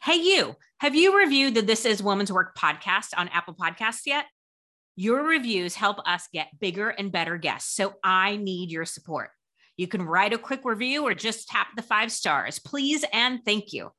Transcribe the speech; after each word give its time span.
Hey, 0.00 0.14
you, 0.14 0.54
have 0.78 0.94
you 0.94 1.18
reviewed 1.18 1.56
the 1.56 1.60
This 1.60 1.84
Is 1.84 2.00
Woman's 2.00 2.30
Work 2.30 2.56
podcast 2.56 3.08
on 3.16 3.26
Apple 3.28 3.54
Podcasts 3.54 4.06
yet? 4.06 4.26
Your 4.94 5.24
reviews 5.24 5.74
help 5.74 5.98
us 6.06 6.28
get 6.32 6.56
bigger 6.60 6.88
and 6.88 7.10
better 7.10 7.36
guests. 7.36 7.74
So 7.74 7.94
I 8.04 8.36
need 8.36 8.70
your 8.70 8.84
support. 8.84 9.30
You 9.76 9.88
can 9.88 10.02
write 10.02 10.32
a 10.32 10.38
quick 10.38 10.60
review 10.64 11.04
or 11.04 11.14
just 11.14 11.48
tap 11.48 11.68
the 11.74 11.82
five 11.82 12.12
stars. 12.12 12.60
Please 12.60 13.04
and 13.12 13.44
thank 13.44 13.72
you. 13.72 13.90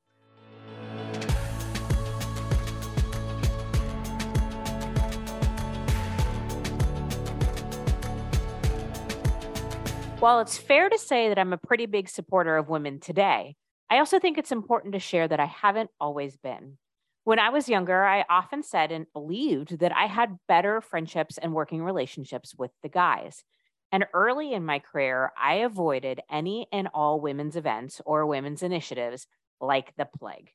While 10.18 10.40
it's 10.40 10.56
fair 10.56 10.88
to 10.88 10.98
say 10.98 11.28
that 11.28 11.38
I'm 11.38 11.52
a 11.52 11.58
pretty 11.58 11.84
big 11.84 12.08
supporter 12.08 12.56
of 12.56 12.70
women 12.70 13.00
today, 13.00 13.56
I 13.90 13.98
also 13.98 14.20
think 14.20 14.38
it's 14.38 14.52
important 14.52 14.92
to 14.94 15.00
share 15.00 15.26
that 15.26 15.40
I 15.40 15.46
haven't 15.46 15.90
always 16.00 16.36
been. 16.36 16.78
When 17.24 17.38
I 17.38 17.50
was 17.50 17.68
younger, 17.68 18.04
I 18.04 18.24
often 18.30 18.62
said 18.62 18.92
and 18.92 19.06
believed 19.12 19.80
that 19.80 19.94
I 19.94 20.06
had 20.06 20.38
better 20.48 20.80
friendships 20.80 21.38
and 21.38 21.52
working 21.52 21.82
relationships 21.82 22.54
with 22.56 22.70
the 22.82 22.88
guys. 22.88 23.44
And 23.92 24.06
early 24.14 24.54
in 24.54 24.64
my 24.64 24.78
career, 24.78 25.32
I 25.36 25.54
avoided 25.56 26.20
any 26.30 26.68
and 26.72 26.88
all 26.94 27.20
women's 27.20 27.56
events 27.56 28.00
or 28.06 28.24
women's 28.24 28.62
initiatives 28.62 29.26
like 29.60 29.92
the 29.96 30.06
plague. 30.06 30.52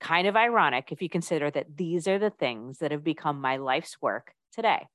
Kind 0.00 0.26
of 0.26 0.36
ironic 0.36 0.90
if 0.90 1.00
you 1.00 1.08
consider 1.08 1.50
that 1.52 1.76
these 1.76 2.08
are 2.08 2.18
the 2.18 2.30
things 2.30 2.78
that 2.78 2.90
have 2.90 3.04
become 3.04 3.40
my 3.40 3.56
life's 3.56 3.96
work 4.02 4.34
today. 4.52 4.88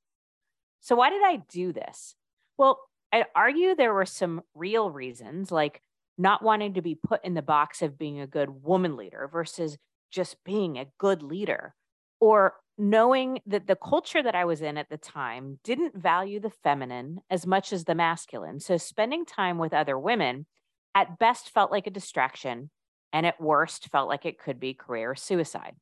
So, 0.81 0.95
why 0.95 1.09
did 1.09 1.23
I 1.23 1.37
do 1.49 1.71
this? 1.71 2.15
Well, 2.57 2.79
I'd 3.11 3.25
argue 3.33 3.73
there 3.73 3.93
were 3.93 4.05
some 4.05 4.43
real 4.53 4.91
reasons, 4.91 5.51
like 5.51 5.81
not 6.19 6.43
wanting 6.43 6.75
to 6.75 6.81
be 6.81 6.93
put 6.93 7.23
in 7.23 7.33
the 7.33 7.41
box 7.41 7.81
of 7.81 7.97
being 7.97 8.19
a 8.19 8.27
good 8.27 8.49
woman 8.63 8.95
leader 8.95 9.27
versus 9.31 9.77
just 10.11 10.35
being 10.43 10.77
a 10.77 10.87
good 10.99 11.23
leader, 11.23 11.73
or 12.19 12.53
knowing 12.77 13.39
that 13.45 13.67
the 13.67 13.75
culture 13.75 14.21
that 14.21 14.35
I 14.35 14.45
was 14.45 14.61
in 14.61 14.77
at 14.77 14.89
the 14.89 14.97
time 14.97 15.59
didn't 15.63 15.95
value 15.95 16.39
the 16.39 16.49
feminine 16.49 17.19
as 17.29 17.47
much 17.47 17.73
as 17.73 17.85
the 17.85 17.95
masculine. 17.95 18.59
So 18.59 18.77
spending 18.77 19.25
time 19.25 19.57
with 19.57 19.73
other 19.73 19.97
women 19.97 20.45
at 20.93 21.19
best 21.19 21.49
felt 21.49 21.71
like 21.71 21.87
a 21.87 21.91
distraction, 21.91 22.69
and 23.13 23.25
at 23.25 23.41
worst 23.41 23.89
felt 23.89 24.09
like 24.09 24.25
it 24.25 24.39
could 24.39 24.59
be 24.59 24.73
career 24.73 25.15
suicide. 25.15 25.75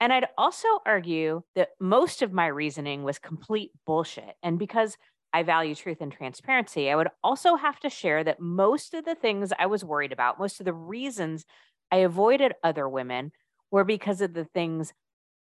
And 0.00 0.12
I'd 0.12 0.26
also 0.36 0.68
argue 0.84 1.42
that 1.54 1.70
most 1.80 2.20
of 2.20 2.32
my 2.32 2.46
reasoning 2.46 3.04
was 3.04 3.18
complete 3.18 3.70
bullshit. 3.86 4.34
And 4.42 4.58
because 4.58 4.96
I 5.34 5.42
value 5.42 5.74
truth 5.74 6.00
and 6.00 6.12
transparency, 6.12 6.88
I 6.88 6.94
would 6.94 7.08
also 7.24 7.56
have 7.56 7.80
to 7.80 7.90
share 7.90 8.22
that 8.22 8.38
most 8.38 8.94
of 8.94 9.04
the 9.04 9.16
things 9.16 9.52
I 9.58 9.66
was 9.66 9.84
worried 9.84 10.12
about, 10.12 10.38
most 10.38 10.60
of 10.60 10.64
the 10.64 10.72
reasons 10.72 11.44
I 11.90 11.98
avoided 11.98 12.52
other 12.62 12.88
women 12.88 13.32
were 13.72 13.82
because 13.82 14.20
of 14.20 14.32
the 14.32 14.44
things 14.44 14.92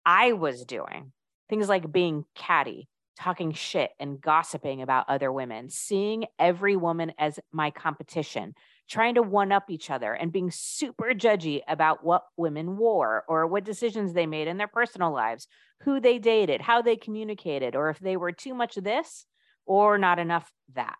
I 0.03 0.33
was 0.33 0.65
doing. 0.65 1.11
Things 1.47 1.69
like 1.69 1.91
being 1.91 2.25
catty, 2.33 2.89
talking 3.19 3.53
shit, 3.53 3.91
and 3.99 4.19
gossiping 4.19 4.81
about 4.81 5.05
other 5.09 5.31
women, 5.31 5.69
seeing 5.69 6.25
every 6.39 6.75
woman 6.75 7.13
as 7.19 7.39
my 7.51 7.69
competition, 7.69 8.55
trying 8.89 9.13
to 9.13 9.21
one 9.21 9.51
up 9.51 9.69
each 9.69 9.91
other, 9.91 10.13
and 10.13 10.31
being 10.31 10.49
super 10.49 11.13
judgy 11.13 11.61
about 11.67 12.03
what 12.03 12.23
women 12.35 12.77
wore 12.77 13.25
or 13.27 13.45
what 13.45 13.63
decisions 13.63 14.13
they 14.13 14.25
made 14.25 14.47
in 14.47 14.57
their 14.57 14.67
personal 14.67 15.13
lives, 15.13 15.47
who 15.83 15.99
they 15.99 16.17
dated, 16.17 16.61
how 16.61 16.81
they 16.81 16.95
communicated, 16.95 17.75
or 17.75 17.91
if 17.91 17.99
they 17.99 18.17
were 18.17 18.31
too 18.31 18.55
much 18.55 18.73
this 18.73 19.27
or 19.65 19.97
not 19.97 20.19
enough 20.19 20.51
that. 20.73 20.99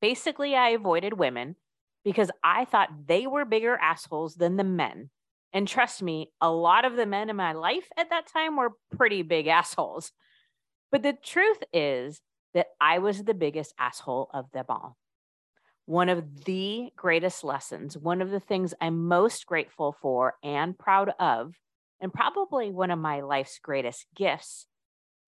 Basically, 0.00 0.54
I 0.54 0.70
avoided 0.70 1.18
women 1.18 1.56
because 2.04 2.30
I 2.42 2.64
thought 2.64 3.06
they 3.06 3.26
were 3.26 3.44
bigger 3.44 3.76
assholes 3.76 4.34
than 4.34 4.56
the 4.56 4.64
men. 4.64 5.10
And 5.52 5.66
trust 5.66 6.02
me, 6.02 6.30
a 6.40 6.50
lot 6.50 6.84
of 6.84 6.96
the 6.96 7.06
men 7.06 7.28
in 7.28 7.36
my 7.36 7.52
life 7.52 7.88
at 7.96 8.10
that 8.10 8.26
time 8.32 8.56
were 8.56 8.72
pretty 8.96 9.22
big 9.22 9.46
assholes. 9.46 10.12
But 10.90 11.02
the 11.02 11.12
truth 11.12 11.62
is 11.72 12.20
that 12.54 12.68
I 12.80 12.98
was 12.98 13.24
the 13.24 13.34
biggest 13.34 13.74
asshole 13.78 14.30
of 14.32 14.50
them 14.52 14.66
all. 14.68 14.96
One 15.86 16.08
of 16.08 16.44
the 16.44 16.90
greatest 16.96 17.42
lessons, 17.42 17.98
one 17.98 18.22
of 18.22 18.30
the 18.30 18.40
things 18.40 18.74
I'm 18.80 19.08
most 19.08 19.44
grateful 19.46 19.96
for 20.00 20.34
and 20.42 20.78
proud 20.78 21.12
of, 21.18 21.54
and 22.00 22.12
probably 22.12 22.70
one 22.70 22.90
of 22.90 22.98
my 22.98 23.20
life's 23.20 23.58
greatest 23.58 24.06
gifts 24.14 24.66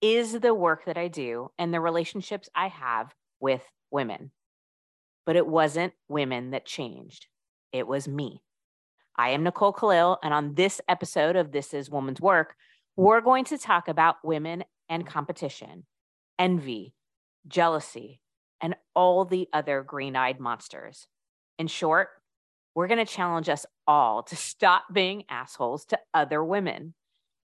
is 0.03 0.33
the 0.41 0.53
work 0.53 0.83
that 0.83 0.97
I 0.97 1.07
do 1.07 1.49
and 1.57 1.73
the 1.73 1.79
relationships 1.79 2.49
I 2.53 2.67
have 2.67 3.15
with 3.39 3.61
women. 3.89 4.31
But 5.25 5.37
it 5.37 5.47
wasn't 5.47 5.93
women 6.09 6.51
that 6.51 6.65
changed, 6.65 7.27
it 7.71 7.87
was 7.87 8.05
me. 8.05 8.43
I 9.15 9.29
am 9.29 9.43
Nicole 9.43 9.71
Khalil, 9.71 10.19
and 10.21 10.33
on 10.33 10.55
this 10.55 10.81
episode 10.89 11.37
of 11.37 11.53
This 11.53 11.73
is 11.73 11.89
Woman's 11.89 12.19
Work, 12.19 12.55
we're 12.97 13.21
going 13.21 13.45
to 13.45 13.57
talk 13.57 13.87
about 13.87 14.17
women 14.25 14.65
and 14.89 15.07
competition, 15.07 15.85
envy, 16.37 16.93
jealousy, 17.47 18.19
and 18.59 18.75
all 18.93 19.23
the 19.23 19.47
other 19.53 19.83
green 19.83 20.17
eyed 20.17 20.39
monsters. 20.39 21.07
In 21.57 21.67
short, 21.67 22.09
we're 22.75 22.87
going 22.87 23.05
to 23.05 23.11
challenge 23.11 23.47
us 23.47 23.65
all 23.87 24.21
to 24.23 24.35
stop 24.35 24.85
being 24.91 25.23
assholes 25.29 25.85
to 25.85 25.99
other 26.13 26.43
women. 26.43 26.93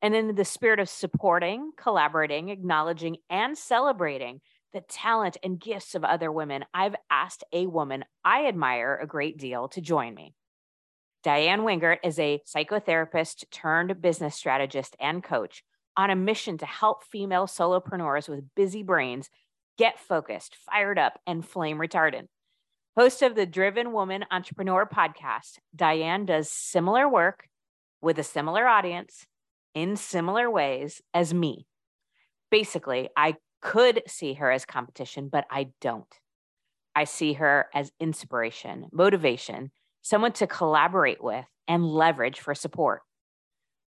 And 0.02 0.14
in 0.14 0.34
the 0.34 0.44
spirit 0.44 0.80
of 0.80 0.88
supporting, 0.88 1.72
collaborating, 1.76 2.48
acknowledging, 2.48 3.18
and 3.28 3.56
celebrating 3.56 4.40
the 4.72 4.80
talent 4.80 5.36
and 5.42 5.60
gifts 5.60 5.94
of 5.94 6.04
other 6.04 6.32
women, 6.32 6.64
I've 6.72 6.94
asked 7.10 7.44
a 7.52 7.66
woman 7.66 8.04
I 8.24 8.46
admire 8.46 8.98
a 9.00 9.06
great 9.06 9.36
deal 9.36 9.68
to 9.68 9.80
join 9.80 10.14
me. 10.14 10.34
Diane 11.22 11.60
Wingerter 11.60 11.98
is 12.02 12.18
a 12.18 12.40
psychotherapist 12.46 13.44
turned 13.50 14.00
business 14.00 14.34
strategist 14.34 14.96
and 14.98 15.22
coach 15.22 15.62
on 15.96 16.08
a 16.08 16.16
mission 16.16 16.56
to 16.58 16.66
help 16.66 17.04
female 17.04 17.46
solopreneurs 17.46 18.28
with 18.28 18.54
busy 18.54 18.82
brains 18.82 19.28
get 19.76 19.98
focused, 19.98 20.56
fired 20.56 20.98
up, 20.98 21.20
and 21.26 21.46
flame 21.46 21.78
retardant. 21.78 22.28
Host 22.96 23.22
of 23.22 23.34
the 23.34 23.46
Driven 23.46 23.92
Woman 23.92 24.24
Entrepreneur 24.30 24.86
podcast, 24.86 25.58
Diane 25.74 26.24
does 26.24 26.50
similar 26.50 27.08
work 27.08 27.48
with 28.00 28.18
a 28.18 28.24
similar 28.24 28.66
audience 28.66 29.26
in 29.74 29.96
similar 29.96 30.50
ways 30.50 31.00
as 31.14 31.32
me. 31.34 31.66
Basically, 32.50 33.08
I 33.16 33.36
could 33.60 34.02
see 34.06 34.34
her 34.34 34.50
as 34.50 34.64
competition, 34.64 35.28
but 35.28 35.46
I 35.50 35.68
don't. 35.80 36.12
I 36.94 37.04
see 37.04 37.34
her 37.34 37.68
as 37.74 37.92
inspiration, 38.00 38.86
motivation, 38.92 39.70
someone 40.02 40.32
to 40.32 40.46
collaborate 40.46 41.22
with 41.22 41.44
and 41.68 41.86
leverage 41.86 42.40
for 42.40 42.54
support. 42.54 43.02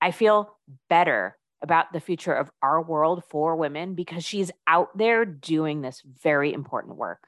I 0.01 0.11
feel 0.11 0.57
better 0.89 1.38
about 1.61 1.94
the 1.94 2.00
future 2.00 2.33
of 2.33 2.51
our 2.61 2.81
world 2.81 3.23
for 3.29 3.55
women 3.55 3.95
because 3.95 4.23
she's 4.23 4.51
out 4.67 4.97
there 4.97 5.25
doing 5.25 5.81
this 5.81 6.01
very 6.21 6.53
important 6.53 6.97
work. 6.97 7.27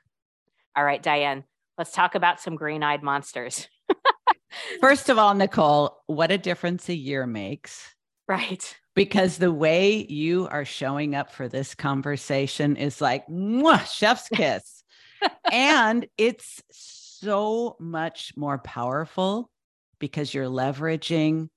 All 0.75 0.83
right, 0.83 1.01
Diane, 1.01 1.45
let's 1.77 1.93
talk 1.93 2.15
about 2.15 2.41
some 2.41 2.55
green 2.55 2.83
eyed 2.83 3.01
monsters. 3.01 3.69
First 4.81 5.09
of 5.09 5.17
all, 5.17 5.33
Nicole, 5.33 5.97
what 6.07 6.31
a 6.31 6.37
difference 6.37 6.89
a 6.89 6.95
year 6.95 7.25
makes. 7.25 7.94
Right. 8.27 8.75
Because 8.95 9.37
the 9.37 9.51
way 9.51 10.05
you 10.07 10.47
are 10.47 10.65
showing 10.65 11.15
up 11.15 11.31
for 11.31 11.47
this 11.47 11.75
conversation 11.75 12.77
is 12.77 13.01
like, 13.01 13.25
chef's 13.85 14.29
kiss. 14.29 14.83
and 15.51 16.07
it's 16.17 16.63
so 16.71 17.75
much 17.79 18.33
more 18.35 18.57
powerful 18.57 19.49
because 19.99 20.33
you're 20.33 20.45
leveraging 20.45 21.49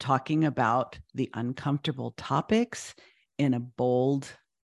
talking 0.00 0.44
about 0.44 0.98
the 1.14 1.30
uncomfortable 1.34 2.12
topics 2.16 2.94
in 3.38 3.54
a 3.54 3.60
bold 3.60 4.28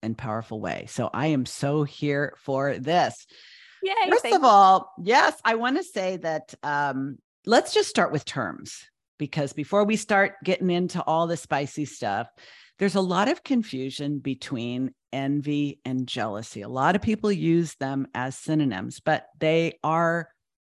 and 0.04 0.18
powerful 0.18 0.60
way. 0.60 0.86
So 0.90 1.10
I 1.14 1.28
am 1.28 1.46
so 1.46 1.84
here 1.84 2.34
for 2.38 2.78
this. 2.78 3.26
Yay, 3.84 4.10
First 4.10 4.26
of 4.26 4.44
all, 4.44 4.92
yes, 5.02 5.40
I 5.44 5.56
want 5.56 5.78
to 5.78 5.84
say 5.84 6.18
that 6.18 6.54
um, 6.64 7.18
let's 7.46 7.74
just 7.74 7.90
start 7.90 8.12
with 8.12 8.26
terms 8.26 8.84
because 9.22 9.54
before 9.54 9.84
we 9.84 9.98
start 9.98 10.34
getting 10.44 10.72
into 10.72 11.00
all 11.04 11.28
the 11.28 11.38
spicy 11.38 11.86
stuff, 11.86 12.28
there's 12.80 12.96
a 12.96 13.02
lot 13.02 13.28
of 13.28 13.44
confusion 13.44 14.18
between 14.18 14.96
envy 15.14 15.80
and 15.86 16.08
jealousy. 16.08 16.64
A 16.64 16.68
lot 16.68 16.96
of 16.96 17.04
people 17.04 17.32
use 17.32 17.76
them 17.76 18.08
as 18.16 18.36
synonyms, 18.36 19.00
but 19.00 19.28
they 19.38 19.78
are 19.84 20.28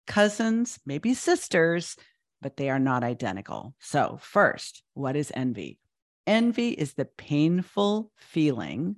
cousins, 0.06 0.78
maybe 0.86 1.16
sisters, 1.16 1.98
but 2.40 2.56
they 2.56 2.70
are 2.70 2.78
not 2.78 3.04
identical. 3.04 3.74
So, 3.80 4.20
first, 4.22 4.84
what 4.94 5.16
is 5.16 5.32
envy? 5.34 5.80
Envy 6.28 6.70
is 6.70 6.94
the 6.94 7.06
painful 7.18 8.12
feeling 8.16 8.98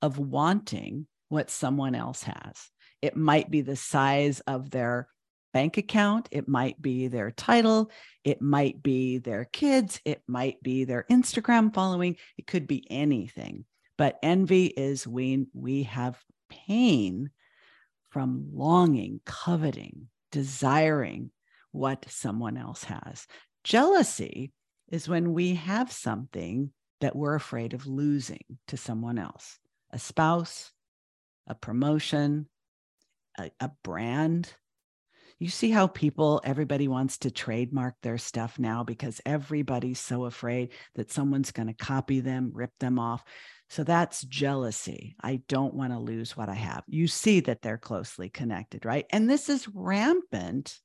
of 0.00 0.18
wanting 0.18 1.06
what 1.28 1.50
someone 1.50 1.94
else 1.94 2.22
has. 2.22 2.70
It 3.02 3.14
might 3.14 3.50
be 3.50 3.60
the 3.60 3.76
size 3.76 4.40
of 4.40 4.70
their 4.70 5.08
bank 5.56 5.78
account, 5.78 6.28
it 6.32 6.46
might 6.46 6.82
be 6.82 7.08
their 7.08 7.30
title, 7.30 7.90
it 8.24 8.42
might 8.42 8.82
be 8.82 9.16
their 9.16 9.46
kids, 9.46 9.98
it 10.04 10.20
might 10.26 10.62
be 10.62 10.84
their 10.84 11.06
Instagram 11.10 11.72
following, 11.72 12.14
it 12.36 12.46
could 12.46 12.66
be 12.66 12.86
anything. 12.90 13.64
But 13.96 14.18
envy 14.22 14.66
is 14.66 15.06
when 15.06 15.46
we 15.54 15.84
have 15.84 16.22
pain 16.50 17.30
from 18.10 18.50
longing, 18.52 19.22
coveting, 19.24 20.08
desiring 20.30 21.30
what 21.72 22.04
someone 22.06 22.58
else 22.58 22.84
has. 22.84 23.26
Jealousy 23.64 24.52
is 24.88 25.08
when 25.08 25.32
we 25.32 25.54
have 25.54 25.90
something 25.90 26.70
that 27.00 27.16
we're 27.16 27.34
afraid 27.34 27.72
of 27.72 27.86
losing 27.86 28.44
to 28.68 28.76
someone 28.76 29.18
else 29.18 29.58
a 29.90 29.98
spouse, 29.98 30.70
a 31.46 31.54
promotion, 31.54 32.46
a, 33.38 33.50
a 33.58 33.70
brand. 33.82 34.52
You 35.38 35.50
see 35.50 35.70
how 35.70 35.86
people, 35.86 36.40
everybody 36.44 36.88
wants 36.88 37.18
to 37.18 37.30
trademark 37.30 37.94
their 38.02 38.16
stuff 38.16 38.58
now 38.58 38.84
because 38.84 39.20
everybody's 39.26 40.00
so 40.00 40.24
afraid 40.24 40.72
that 40.94 41.10
someone's 41.10 41.52
going 41.52 41.68
to 41.68 41.74
copy 41.74 42.20
them, 42.20 42.50
rip 42.54 42.72
them 42.80 42.98
off. 42.98 43.22
So 43.68 43.84
that's 43.84 44.22
jealousy. 44.22 45.14
I 45.22 45.42
don't 45.48 45.74
want 45.74 45.92
to 45.92 45.98
lose 45.98 46.36
what 46.36 46.48
I 46.48 46.54
have. 46.54 46.84
You 46.86 47.06
see 47.06 47.40
that 47.40 47.60
they're 47.60 47.76
closely 47.76 48.30
connected, 48.30 48.86
right? 48.86 49.04
And 49.10 49.28
this 49.28 49.48
is 49.50 49.68
rampant 49.74 50.78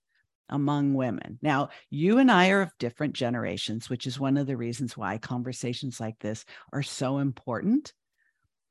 among 0.50 0.95
women. 0.95 1.39
Now, 1.42 1.69
you 1.89 2.18
and 2.18 2.30
I 2.30 2.50
are 2.50 2.62
of 2.62 2.77
different 2.77 3.13
generations, 3.13 3.89
which 3.89 4.06
is 4.06 4.19
one 4.19 4.36
of 4.36 4.47
the 4.47 4.57
reasons 4.57 4.97
why 4.97 5.18
conversations 5.18 6.00
like 6.00 6.19
this 6.19 6.44
are 6.74 6.83
so 6.83 7.19
important 7.19 7.94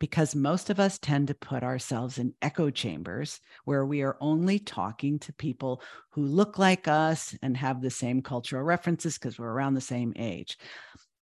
because 0.00 0.34
most 0.34 0.70
of 0.70 0.80
us 0.80 0.98
tend 0.98 1.28
to 1.28 1.34
put 1.34 1.62
ourselves 1.62 2.18
in 2.18 2.34
echo 2.42 2.70
chambers 2.70 3.38
where 3.64 3.86
we 3.86 4.02
are 4.02 4.16
only 4.20 4.58
talking 4.58 5.18
to 5.20 5.32
people 5.34 5.80
who 6.10 6.22
look 6.22 6.58
like 6.58 6.88
us 6.88 7.36
and 7.42 7.56
have 7.56 7.80
the 7.80 7.90
same 7.90 8.22
cultural 8.22 8.64
references 8.64 9.18
because 9.18 9.38
we're 9.38 9.52
around 9.52 9.74
the 9.74 9.80
same 9.80 10.12
age. 10.16 10.58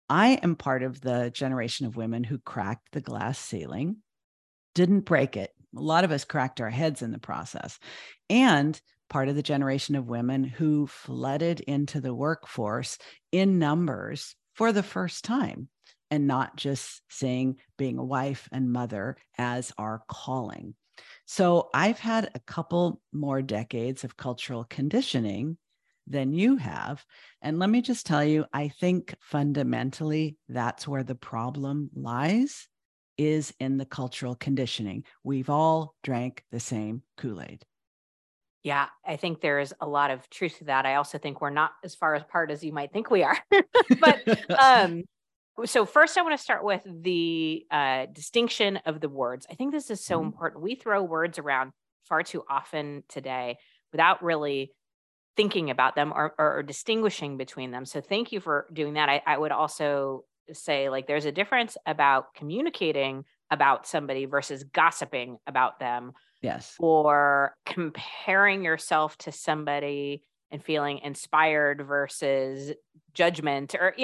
I 0.08 0.38
am 0.42 0.56
part 0.56 0.82
of 0.82 1.00
the 1.00 1.30
generation 1.34 1.84
of 1.84 1.96
women 1.96 2.24
who 2.24 2.38
cracked 2.38 2.92
the 2.92 3.00
glass 3.00 3.38
ceiling, 3.38 3.98
didn't 4.74 5.00
break 5.00 5.36
it. 5.36 5.50
A 5.76 5.80
lot 5.80 6.04
of 6.04 6.12
us 6.12 6.24
cracked 6.24 6.60
our 6.60 6.70
heads 6.70 7.02
in 7.02 7.10
the 7.10 7.18
process. 7.18 7.78
And 8.28 8.80
part 9.08 9.28
of 9.28 9.34
the 9.34 9.42
generation 9.42 9.96
of 9.96 10.08
women 10.08 10.44
who 10.44 10.86
flooded 10.86 11.60
into 11.60 12.00
the 12.00 12.14
workforce 12.14 12.98
in 13.32 13.58
numbers 13.58 14.36
for 14.54 14.72
the 14.72 14.82
first 14.82 15.24
time 15.24 15.68
and 16.10 16.26
not 16.26 16.56
just 16.56 17.02
seeing 17.08 17.56
being 17.76 17.98
a 17.98 18.04
wife 18.04 18.48
and 18.52 18.72
mother 18.72 19.16
as 19.38 19.72
our 19.78 20.02
calling. 20.08 20.74
So 21.26 21.70
I've 21.72 21.98
had 21.98 22.30
a 22.34 22.40
couple 22.40 23.00
more 23.12 23.42
decades 23.42 24.04
of 24.04 24.16
cultural 24.16 24.64
conditioning 24.68 25.56
than 26.06 26.32
you 26.32 26.56
have. 26.56 27.04
And 27.40 27.58
let 27.58 27.70
me 27.70 27.82
just 27.82 28.04
tell 28.04 28.24
you, 28.24 28.44
I 28.52 28.68
think 28.68 29.14
fundamentally 29.20 30.36
that's 30.48 30.88
where 30.88 31.04
the 31.04 31.14
problem 31.14 31.90
lies 31.94 32.68
is 33.16 33.54
in 33.60 33.76
the 33.76 33.84
cultural 33.84 34.34
conditioning. 34.34 35.04
We've 35.22 35.50
all 35.50 35.94
drank 36.02 36.42
the 36.50 36.60
same 36.60 37.02
Kool 37.16 37.40
Aid. 37.40 37.64
Yeah, 38.62 38.86
I 39.06 39.16
think 39.16 39.40
there 39.40 39.60
is 39.60 39.72
a 39.80 39.86
lot 39.86 40.10
of 40.10 40.28
truth 40.28 40.58
to 40.58 40.64
that. 40.64 40.84
I 40.84 40.96
also 40.96 41.16
think 41.16 41.40
we're 41.40 41.50
not 41.50 41.72
as 41.82 41.94
far 41.94 42.14
apart 42.14 42.50
as 42.50 42.62
you 42.62 42.72
might 42.72 42.92
think 42.92 43.10
we 43.10 43.22
are. 43.22 43.38
but 44.00 44.20
um, 44.62 45.04
so 45.64 45.84
first, 45.84 46.16
I 46.16 46.22
want 46.22 46.36
to 46.36 46.42
start 46.42 46.64
with 46.64 46.82
the 46.84 47.66
uh, 47.70 48.06
distinction 48.12 48.78
of 48.86 49.00
the 49.00 49.08
words. 49.08 49.46
I 49.50 49.54
think 49.54 49.72
this 49.72 49.90
is 49.90 50.04
so 50.04 50.16
mm-hmm. 50.16 50.26
important. 50.26 50.62
We 50.62 50.74
throw 50.74 51.02
words 51.02 51.38
around 51.38 51.72
far 52.04 52.22
too 52.22 52.42
often 52.48 53.04
today 53.08 53.58
without 53.92 54.22
really 54.22 54.72
thinking 55.36 55.70
about 55.70 55.94
them 55.94 56.12
or, 56.14 56.34
or, 56.38 56.58
or 56.58 56.62
distinguishing 56.62 57.36
between 57.36 57.70
them. 57.70 57.84
So 57.84 58.00
thank 58.00 58.32
you 58.32 58.40
for 58.40 58.66
doing 58.72 58.94
that. 58.94 59.08
I, 59.08 59.22
I 59.26 59.38
would 59.38 59.52
also 59.52 60.24
say 60.52 60.88
like 60.88 61.06
there's 61.06 61.26
a 61.26 61.32
difference 61.32 61.76
about 61.86 62.34
communicating 62.34 63.24
about 63.50 63.86
somebody 63.86 64.24
versus 64.24 64.64
gossiping 64.64 65.38
about 65.46 65.78
them 65.78 66.12
Yes. 66.42 66.74
Or 66.78 67.54
comparing 67.66 68.64
yourself 68.64 69.16
to 69.18 69.32
somebody 69.32 70.22
and 70.50 70.62
feeling 70.62 70.98
inspired 70.98 71.86
versus 71.86 72.72
judgment 73.12 73.74
or 73.74 73.94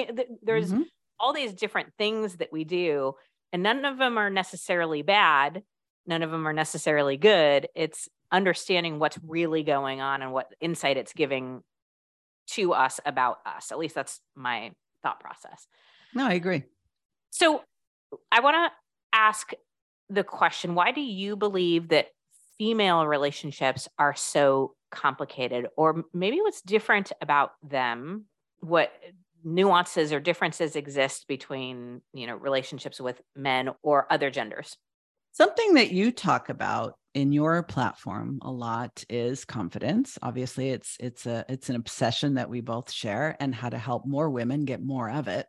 there's 0.42 0.70
mm-hmm. 0.72 0.82
All 1.18 1.32
these 1.32 1.52
different 1.52 1.92
things 1.98 2.36
that 2.36 2.52
we 2.52 2.64
do 2.64 3.14
and 3.52 3.62
none 3.62 3.84
of 3.84 3.98
them 3.98 4.18
are 4.18 4.30
necessarily 4.30 5.02
bad 5.02 5.62
none 6.06 6.22
of 6.22 6.30
them 6.30 6.46
are 6.46 6.52
necessarily 6.52 7.16
good. 7.16 7.68
It's 7.74 8.08
understanding 8.32 8.98
what's 8.98 9.18
really 9.26 9.62
going 9.62 10.00
on 10.00 10.22
and 10.22 10.32
what 10.32 10.52
insight 10.60 10.96
it's 10.96 11.12
giving 11.12 11.62
to 12.48 12.72
us 12.72 13.00
about 13.04 13.38
us. 13.44 13.72
At 13.72 13.78
least 13.78 13.94
that's 13.94 14.20
my 14.34 14.72
thought 15.02 15.20
process. 15.20 15.66
No 16.14 16.26
i 16.26 16.32
agree. 16.32 16.64
So 17.30 17.62
i 18.30 18.40
want 18.40 18.54
to 18.54 18.72
ask 19.18 19.52
the 20.08 20.24
question 20.24 20.74
why 20.74 20.92
do 20.92 21.00
you 21.00 21.36
believe 21.36 21.88
that 21.88 22.08
female 22.58 23.06
relationships 23.06 23.88
are 23.98 24.14
so 24.14 24.74
complicated? 24.90 25.66
Or 25.76 26.04
maybe 26.14 26.40
what's 26.40 26.62
different 26.62 27.12
about 27.20 27.52
them 27.62 28.26
what 28.60 28.92
nuances 29.44 30.12
or 30.12 30.20
differences 30.20 30.76
exist 30.76 31.26
between 31.28 32.02
you 32.12 32.26
know 32.26 32.36
relationships 32.36 33.00
with 33.00 33.20
men 33.34 33.70
or 33.82 34.06
other 34.10 34.30
genders? 34.30 34.76
Something 35.32 35.74
that 35.74 35.90
you 35.92 36.12
talk 36.12 36.48
about 36.48 36.94
in 37.12 37.32
your 37.32 37.62
platform 37.62 38.38
a 38.42 38.50
lot 38.50 39.04
is 39.08 39.44
confidence. 39.44 40.18
Obviously 40.22 40.70
it's 40.70 40.96
it's 41.00 41.26
a 41.26 41.44
it's 41.48 41.68
an 41.68 41.76
obsession 41.76 42.34
that 42.34 42.50
we 42.50 42.60
both 42.60 42.90
share 42.90 43.36
and 43.40 43.54
how 43.54 43.68
to 43.68 43.78
help 43.78 44.06
more 44.06 44.28
women 44.28 44.64
get 44.64 44.82
more 44.82 45.10
of 45.10 45.28
it. 45.28 45.46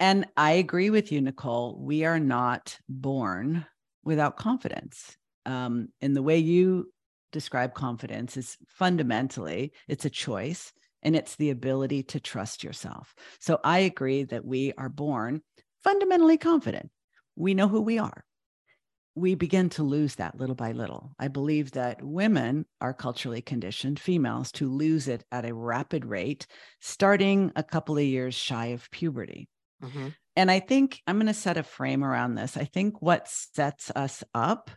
And 0.00 0.26
i 0.36 0.52
agree 0.52 0.90
with 0.90 1.12
you 1.12 1.20
nicole 1.20 1.78
we 1.80 2.04
are 2.04 2.18
not 2.18 2.78
born 2.88 3.66
without 4.04 4.36
confidence. 4.36 5.16
Um, 5.46 5.88
and 6.00 6.14
the 6.14 6.22
way 6.22 6.38
you 6.38 6.92
describe 7.32 7.74
confidence 7.74 8.36
is 8.36 8.56
fundamentally 8.68 9.72
it's 9.88 10.04
a 10.04 10.10
choice 10.10 10.72
and 11.02 11.16
it's 11.16 11.36
the 11.36 11.50
ability 11.50 12.02
to 12.04 12.20
trust 12.20 12.64
yourself. 12.64 13.14
So 13.40 13.58
I 13.64 13.80
agree 13.80 14.24
that 14.24 14.44
we 14.44 14.72
are 14.78 14.88
born 14.88 15.42
fundamentally 15.82 16.38
confident. 16.38 16.90
We 17.36 17.54
know 17.54 17.68
who 17.68 17.80
we 17.80 17.98
are. 17.98 18.24
We 19.14 19.34
begin 19.34 19.68
to 19.70 19.82
lose 19.82 20.14
that 20.14 20.38
little 20.38 20.54
by 20.54 20.72
little. 20.72 21.12
I 21.18 21.28
believe 21.28 21.72
that 21.72 22.02
women 22.02 22.64
are 22.80 22.94
culturally 22.94 23.42
conditioned, 23.42 24.00
females, 24.00 24.50
to 24.52 24.70
lose 24.70 25.06
it 25.06 25.22
at 25.30 25.44
a 25.44 25.54
rapid 25.54 26.06
rate, 26.06 26.46
starting 26.80 27.52
a 27.54 27.62
couple 27.62 27.98
of 27.98 28.04
years 28.04 28.34
shy 28.34 28.66
of 28.66 28.90
puberty. 28.90 29.48
Mm-hmm. 29.82 30.08
And 30.36 30.50
I 30.50 30.60
think 30.60 31.02
I'm 31.06 31.16
going 31.16 31.26
to 31.26 31.34
set 31.34 31.58
a 31.58 31.62
frame 31.62 32.02
around 32.02 32.36
this. 32.36 32.56
I 32.56 32.64
think 32.64 33.02
what 33.02 33.28
sets 33.28 33.90
us 33.94 34.24
up 34.34 34.70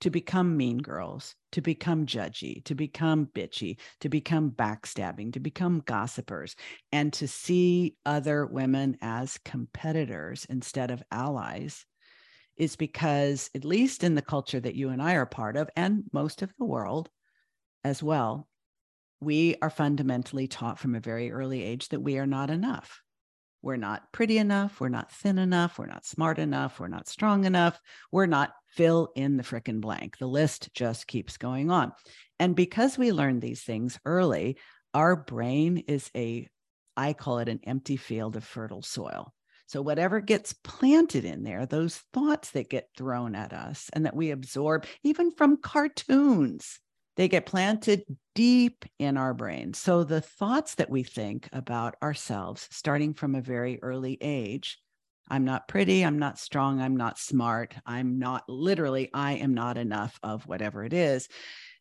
to 0.00 0.10
become 0.10 0.56
mean 0.56 0.78
girls, 0.78 1.34
to 1.52 1.60
become 1.60 2.06
judgy, 2.06 2.62
to 2.64 2.74
become 2.74 3.26
bitchy, 3.26 3.78
to 4.00 4.08
become 4.08 4.50
backstabbing, 4.50 5.32
to 5.32 5.40
become 5.40 5.82
gossipers, 5.86 6.54
and 6.92 7.12
to 7.14 7.26
see 7.26 7.96
other 8.04 8.46
women 8.46 8.96
as 9.00 9.38
competitors 9.38 10.46
instead 10.50 10.90
of 10.90 11.02
allies 11.10 11.86
is 12.56 12.76
because, 12.76 13.50
at 13.54 13.64
least 13.64 14.04
in 14.04 14.14
the 14.14 14.22
culture 14.22 14.60
that 14.60 14.74
you 14.74 14.88
and 14.90 15.02
I 15.02 15.14
are 15.14 15.26
part 15.26 15.56
of, 15.56 15.68
and 15.76 16.04
most 16.12 16.42
of 16.42 16.52
the 16.58 16.64
world 16.64 17.10
as 17.84 18.02
well, 18.02 18.48
we 19.20 19.56
are 19.62 19.70
fundamentally 19.70 20.46
taught 20.46 20.78
from 20.78 20.94
a 20.94 21.00
very 21.00 21.30
early 21.30 21.62
age 21.62 21.88
that 21.88 22.00
we 22.00 22.18
are 22.18 22.26
not 22.26 22.50
enough. 22.50 23.02
We're 23.66 23.74
not 23.74 24.12
pretty 24.12 24.38
enough. 24.38 24.78
We're 24.78 24.90
not 24.90 25.10
thin 25.10 25.38
enough. 25.38 25.76
We're 25.76 25.86
not 25.86 26.06
smart 26.06 26.38
enough. 26.38 26.78
We're 26.78 26.86
not 26.86 27.08
strong 27.08 27.46
enough. 27.46 27.80
We're 28.12 28.26
not 28.26 28.52
fill 28.68 29.08
in 29.16 29.36
the 29.36 29.42
frickin' 29.42 29.80
blank. 29.80 30.18
The 30.18 30.28
list 30.28 30.72
just 30.72 31.08
keeps 31.08 31.36
going 31.36 31.68
on. 31.72 31.90
And 32.38 32.54
because 32.54 32.96
we 32.96 33.10
learn 33.10 33.40
these 33.40 33.64
things 33.64 33.98
early, 34.04 34.58
our 34.94 35.16
brain 35.16 35.78
is 35.88 36.12
a, 36.14 36.48
I 36.96 37.12
call 37.12 37.40
it 37.40 37.48
an 37.48 37.58
empty 37.64 37.96
field 37.96 38.36
of 38.36 38.44
fertile 38.44 38.82
soil. 38.82 39.34
So, 39.66 39.82
whatever 39.82 40.20
gets 40.20 40.52
planted 40.52 41.24
in 41.24 41.42
there, 41.42 41.66
those 41.66 41.96
thoughts 42.12 42.52
that 42.52 42.70
get 42.70 42.90
thrown 42.96 43.34
at 43.34 43.52
us 43.52 43.90
and 43.92 44.06
that 44.06 44.14
we 44.14 44.30
absorb, 44.30 44.86
even 45.02 45.32
from 45.32 45.56
cartoons, 45.56 46.78
they 47.16 47.28
get 47.28 47.46
planted 47.46 48.04
deep 48.34 48.84
in 48.98 49.16
our 49.16 49.34
brain. 49.34 49.74
So, 49.74 50.04
the 50.04 50.20
thoughts 50.20 50.74
that 50.76 50.90
we 50.90 51.02
think 51.02 51.48
about 51.52 51.96
ourselves 52.02 52.68
starting 52.70 53.14
from 53.14 53.34
a 53.34 53.40
very 53.42 53.78
early 53.82 54.18
age 54.20 54.78
I'm 55.28 55.44
not 55.44 55.66
pretty, 55.66 56.04
I'm 56.04 56.18
not 56.18 56.38
strong, 56.38 56.80
I'm 56.80 56.96
not 56.96 57.18
smart, 57.18 57.74
I'm 57.84 58.18
not 58.18 58.44
literally, 58.48 59.10
I 59.12 59.32
am 59.32 59.54
not 59.54 59.76
enough 59.76 60.18
of 60.22 60.46
whatever 60.46 60.84
it 60.84 60.92
is. 60.92 61.28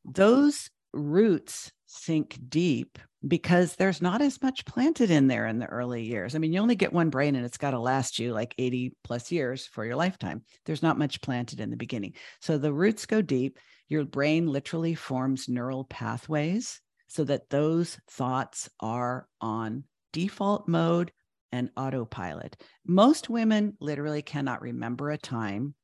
Those 0.03 0.69
roots 0.93 1.71
sink 1.85 2.39
deep 2.49 2.97
because 3.27 3.75
there's 3.75 4.01
not 4.01 4.21
as 4.21 4.41
much 4.41 4.65
planted 4.65 5.11
in 5.11 5.27
there 5.27 5.47
in 5.47 5.59
the 5.59 5.67
early 5.67 6.03
years. 6.03 6.35
I 6.35 6.39
mean, 6.39 6.53
you 6.53 6.59
only 6.59 6.75
get 6.75 6.93
one 6.93 7.09
brain 7.09 7.35
and 7.35 7.45
it's 7.45 7.57
got 7.57 7.71
to 7.71 7.79
last 7.79 8.19
you 8.19 8.33
like 8.33 8.55
80 8.57 8.93
plus 9.03 9.31
years 9.31 9.65
for 9.67 9.85
your 9.85 9.95
lifetime. 9.95 10.43
There's 10.65 10.83
not 10.83 10.99
much 10.99 11.21
planted 11.21 11.59
in 11.59 11.69
the 11.69 11.77
beginning. 11.77 12.13
So 12.41 12.57
the 12.57 12.73
roots 12.73 13.05
go 13.05 13.21
deep. 13.21 13.59
Your 13.87 14.05
brain 14.05 14.47
literally 14.47 14.95
forms 14.95 15.47
neural 15.47 15.83
pathways 15.83 16.81
so 17.07 17.23
that 17.25 17.49
those 17.49 17.99
thoughts 18.09 18.69
are 18.79 19.27
on 19.39 19.83
default 20.11 20.67
mode 20.67 21.11
and 21.51 21.69
autopilot. 21.77 22.61
Most 22.85 23.29
women 23.29 23.77
literally 23.79 24.21
cannot 24.21 24.61
remember 24.61 25.11
a 25.11 25.17
time 25.17 25.75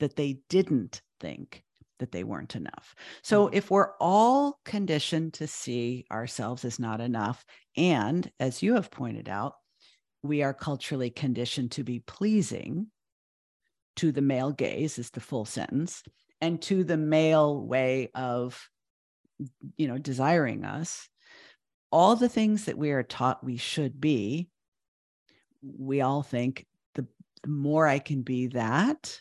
that 0.00 0.16
they 0.16 0.40
didn't 0.48 1.00
think 1.20 1.62
that 2.00 2.10
they 2.12 2.24
weren't 2.24 2.56
enough. 2.56 2.94
So 3.22 3.46
mm-hmm. 3.46 3.54
if 3.54 3.70
we're 3.70 3.92
all 4.00 4.58
conditioned 4.64 5.34
to 5.34 5.46
see 5.46 6.04
ourselves 6.10 6.64
as 6.64 6.78
not 6.78 7.00
enough, 7.00 7.44
and 7.76 8.30
as 8.40 8.62
you 8.62 8.74
have 8.74 8.90
pointed 8.90 9.28
out, 9.28 9.54
we 10.22 10.42
are 10.42 10.54
culturally 10.54 11.10
conditioned 11.10 11.70
to 11.72 11.84
be 11.84 12.00
pleasing 12.00 12.88
to 13.96 14.10
the 14.10 14.22
male 14.22 14.50
gaze 14.50 14.98
is 14.98 15.10
the 15.10 15.20
full 15.20 15.44
sentence 15.44 16.02
and 16.44 16.60
to 16.60 16.84
the 16.84 16.98
male 16.98 17.58
way 17.58 18.10
of 18.14 18.68
you 19.76 19.88
know 19.88 19.96
desiring 19.96 20.64
us 20.64 21.08
all 21.90 22.16
the 22.16 22.28
things 22.28 22.66
that 22.66 22.76
we 22.76 22.90
are 22.90 23.02
taught 23.02 23.42
we 23.42 23.56
should 23.56 23.98
be 23.98 24.48
we 25.62 26.02
all 26.02 26.22
think 26.22 26.66
the, 26.94 27.06
the 27.42 27.48
more 27.48 27.86
i 27.86 27.98
can 27.98 28.22
be 28.22 28.48
that 28.48 29.18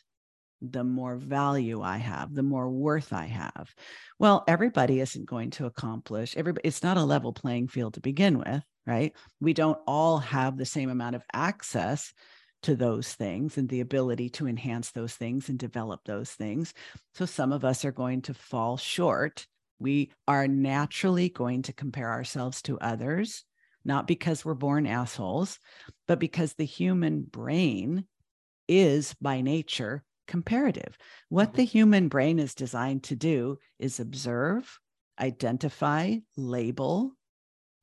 the 0.71 0.83
more 0.83 1.17
value 1.17 1.81
I 1.81 1.97
have, 1.97 2.33
the 2.33 2.41
more 2.41 2.69
worth 2.69 3.11
I 3.11 3.25
have. 3.25 3.75
Well, 4.17 4.45
everybody 4.47 5.01
isn't 5.01 5.25
going 5.25 5.49
to 5.51 5.65
accomplish 5.65 6.37
everybody. 6.37 6.65
It's 6.65 6.81
not 6.81 6.95
a 6.95 7.03
level 7.03 7.33
playing 7.33 7.67
field 7.67 7.95
to 7.95 7.99
begin 7.99 8.37
with, 8.37 8.63
right? 8.87 9.13
We 9.41 9.53
don't 9.53 9.77
all 9.85 10.19
have 10.19 10.55
the 10.55 10.65
same 10.65 10.89
amount 10.89 11.17
of 11.17 11.23
access 11.33 12.13
to 12.63 12.75
those 12.75 13.13
things 13.13 13.57
and 13.57 13.69
the 13.69 13.81
ability 13.81 14.29
to 14.29 14.47
enhance 14.47 14.91
those 14.91 15.13
things 15.13 15.49
and 15.49 15.59
develop 15.59 16.01
those 16.05 16.31
things. 16.31 16.73
So 17.13 17.25
some 17.25 17.51
of 17.51 17.63
us 17.63 17.85
are 17.85 17.91
going 17.91 18.21
to 18.23 18.33
fall 18.33 18.77
short. 18.77 19.47
We 19.79 20.11
are 20.27 20.47
naturally 20.47 21.29
going 21.29 21.63
to 21.63 21.73
compare 21.73 22.09
ourselves 22.09 22.61
to 22.63 22.79
others, 22.79 23.43
not 23.85 24.07
because 24.07 24.43
we're 24.43 24.53
born 24.53 24.85
assholes, 24.85 25.59
but 26.07 26.19
because 26.19 26.53
the 26.53 26.65
human 26.65 27.23
brain 27.23 28.05
is 28.67 29.13
by 29.21 29.41
nature 29.41 30.03
comparative. 30.27 30.97
What 31.29 31.49
mm-hmm. 31.49 31.57
the 31.57 31.65
human 31.65 32.07
brain 32.07 32.39
is 32.39 32.55
designed 32.55 33.03
to 33.03 33.15
do 33.15 33.57
is 33.79 33.99
observe, 33.99 34.79
identify, 35.19 36.17
label, 36.37 37.11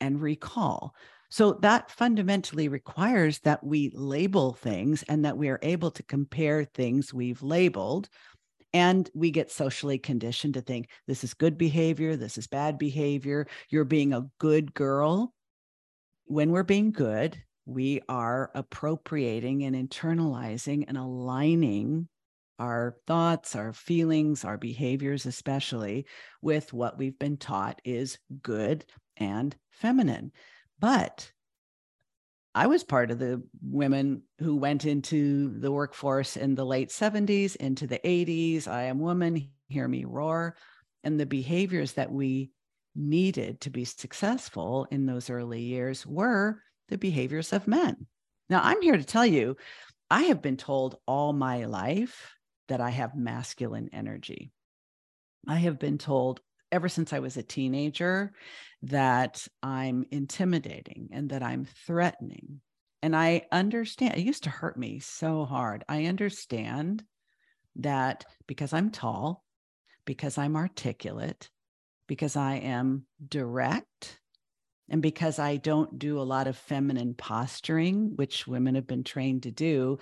and 0.01 0.21
recall. 0.21 0.95
So 1.31 1.53
that 1.63 1.91
fundamentally 1.93 2.69
requires 2.69 3.39
that 3.41 3.63
we 3.63 3.93
label 3.95 4.53
things 4.53 5.05
and 5.05 5.25
that 5.25 5.39
we 5.39 5.49
are 5.49 5.61
able 5.63 5.93
to 5.93 6.03
compare 6.03 6.65
things 6.65 7.15
we've 7.15 7.43
labeled. 7.43 8.09
And 8.73 9.09
we 9.15 9.31
get 9.31 9.51
socially 9.51 9.99
conditioned 9.99 10.55
to 10.55 10.61
think 10.61 10.91
this 11.07 11.25
is 11.25 11.35
good 11.35 11.57
behavior, 11.57 12.17
this 12.17 12.37
is 12.37 12.47
bad 12.47 12.79
behavior, 12.79 13.47
you're 13.69 13.85
being 13.85 14.13
a 14.13 14.27
good 14.39 14.75
girl. 14.75 15.33
When 16.27 16.51
we're 16.51 16.63
being 16.65 16.93
good, 16.93 17.41
we 17.65 18.01
are 18.09 18.51
appropriating 18.55 19.65
and 19.65 19.77
internalizing 19.77 20.85
and 20.89 20.97
aligning 20.97 22.09
our 22.59 22.97
thoughts, 23.07 23.57
our 23.57 23.73
feelings, 23.73 24.45
our 24.45 24.59
behaviors, 24.59 25.27
especially 25.27 26.07
with 26.43 26.73
what 26.73 26.99
we've 26.99 27.19
been 27.19 27.37
taught 27.37 27.81
is 27.85 28.19
good 28.43 28.85
and 29.17 29.57
feminine. 29.71 30.33
But 30.81 31.31
I 32.55 32.67
was 32.67 32.83
part 32.83 33.11
of 33.11 33.19
the 33.19 33.43
women 33.63 34.23
who 34.41 34.57
went 34.57 34.85
into 34.85 35.57
the 35.61 35.71
workforce 35.71 36.37
in 36.37 36.55
the 36.55 36.67
late 36.67 36.89
70s, 36.89 37.55
into 37.57 37.87
the 37.87 38.01
80s. 38.05 38.67
I 38.67 38.85
am 38.85 38.99
woman, 38.99 39.51
hear 39.69 39.87
me 39.87 40.05
roar. 40.05 40.57
And 41.05 41.21
the 41.21 41.27
behaviors 41.27 41.93
that 41.93 42.11
we 42.11 42.51
needed 42.97 43.61
to 43.61 43.71
be 43.71 43.85
successful 43.85 44.87
in 44.91 45.07
those 45.07 45.31
early 45.31 45.61
years 45.61 46.07
were 46.07 46.61
the 46.89 46.99
behaviors 46.99 47.53
of 47.53 47.69
men. 47.69 48.07
Now, 48.49 48.61
I'm 48.65 48.83
here 48.83 48.97
to 48.97 49.05
tell 49.05 49.27
you, 49.27 49.57
I 50.11 50.23
have 50.25 50.43
been 50.43 50.57
told 50.57 50.99
all 51.07 51.33
my 51.33 51.67
life 51.67 52.35
that 52.69 52.81
I 52.81 52.91
have 52.91 53.15
masculine 53.15 53.91
energy. 53.93 54.51
I 55.47 55.59
have 55.59 55.79
been 55.79 55.99
told 55.99 56.41
ever 56.73 56.89
since 56.89 57.12
I 57.12 57.19
was 57.19 57.37
a 57.37 57.43
teenager 57.43 58.33
that 58.83 59.47
I'm 59.62 60.07
intimidating 60.11 61.11
and 61.12 61.31
that 61.31 61.43
I'm 61.43 61.67
threatening. 61.87 62.61
And 63.03 63.17
I 63.17 63.47
understand, 63.50 64.15
it 64.17 64.25
used 64.25 64.45
to 64.45 64.50
hurt 64.50 64.77
me 64.77 64.99
so 64.99 65.45
hard. 65.45 65.85
I 65.89 66.05
understand 66.07 67.05
that 67.77 68.27
because 68.47 68.73
I'm 68.73 68.91
tall, 68.91 69.45
because 70.05 70.39
I'm 70.39 70.57
articulate, 70.57 71.50
because 72.07 72.37
I 72.37 72.57
am 72.57 73.07
direct, 73.27 74.19
and 74.89 75.00
because 75.00 75.39
I 75.39 75.57
don't 75.57 75.99
do 75.99 76.21
a 76.21 76.23
lot 76.23 76.49
of 76.49 76.57
feminine 76.57 77.15
posturing, 77.15 78.17
which 78.17 78.47
women 78.47 78.75
have 78.75 78.87
been 78.87 79.05
trained 79.05 79.45
to 79.45 79.50
do, 79.53 79.99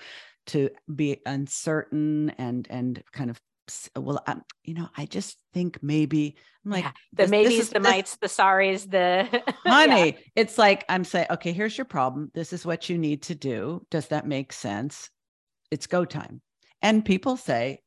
to 0.47 0.71
be 0.93 1.21
uncertain 1.27 2.31
and 2.39 2.67
and 2.71 3.03
kind 3.13 3.29
of 3.29 3.39
well 3.97 4.23
I, 4.27 4.37
you 4.65 4.75
know 4.75 4.89
i 4.97 5.07
just 5.07 5.39
think 5.53 5.83
maybe 5.83 6.37
i'm 6.65 6.71
like 6.71 6.85
yeah. 6.85 6.93
the 7.13 7.23
this, 7.23 7.31
maybes 7.31 7.57
this 7.57 7.69
the 7.69 7.81
this, 7.81 7.91
mites 7.91 8.17
the 8.17 8.27
sorries 8.27 8.91
the 8.91 9.43
honey 9.67 10.13
yeah. 10.13 10.19
it's 10.37 10.59
like 10.59 10.85
i'm 10.89 11.05
saying 11.05 11.27
okay 11.31 11.53
here's 11.53 11.77
your 11.77 11.85
problem 11.85 12.31
this 12.35 12.53
is 12.53 12.67
what 12.67 12.89
you 12.89 12.99
need 12.99 13.23
to 13.23 13.35
do 13.35 13.85
does 13.91 14.09
that 14.09 14.27
make 14.27 14.53
sense 14.53 15.11
it's 15.71 15.87
go 15.87 16.05
time 16.05 16.41
and 16.83 17.05
people 17.05 17.37
say 17.37 17.81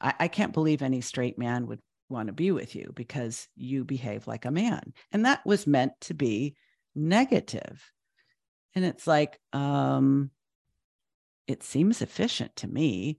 I, 0.00 0.14
I 0.20 0.28
can't 0.28 0.52
believe 0.52 0.82
any 0.82 1.00
straight 1.00 1.38
man 1.38 1.66
would 1.66 1.80
want 2.08 2.28
to 2.28 2.32
be 2.32 2.50
with 2.50 2.76
you 2.76 2.92
because 2.94 3.48
you 3.56 3.84
behave 3.84 4.26
like 4.26 4.44
a 4.44 4.50
man 4.50 4.92
and 5.12 5.24
that 5.24 5.44
was 5.44 5.66
meant 5.66 5.92
to 6.02 6.14
be 6.14 6.54
negative. 6.94 7.56
negative 7.56 7.92
and 8.74 8.84
it's 8.84 9.06
like 9.06 9.40
um 9.52 10.30
it 11.46 11.62
seems 11.62 12.02
efficient 12.02 12.54
to 12.56 12.68
me. 12.68 13.18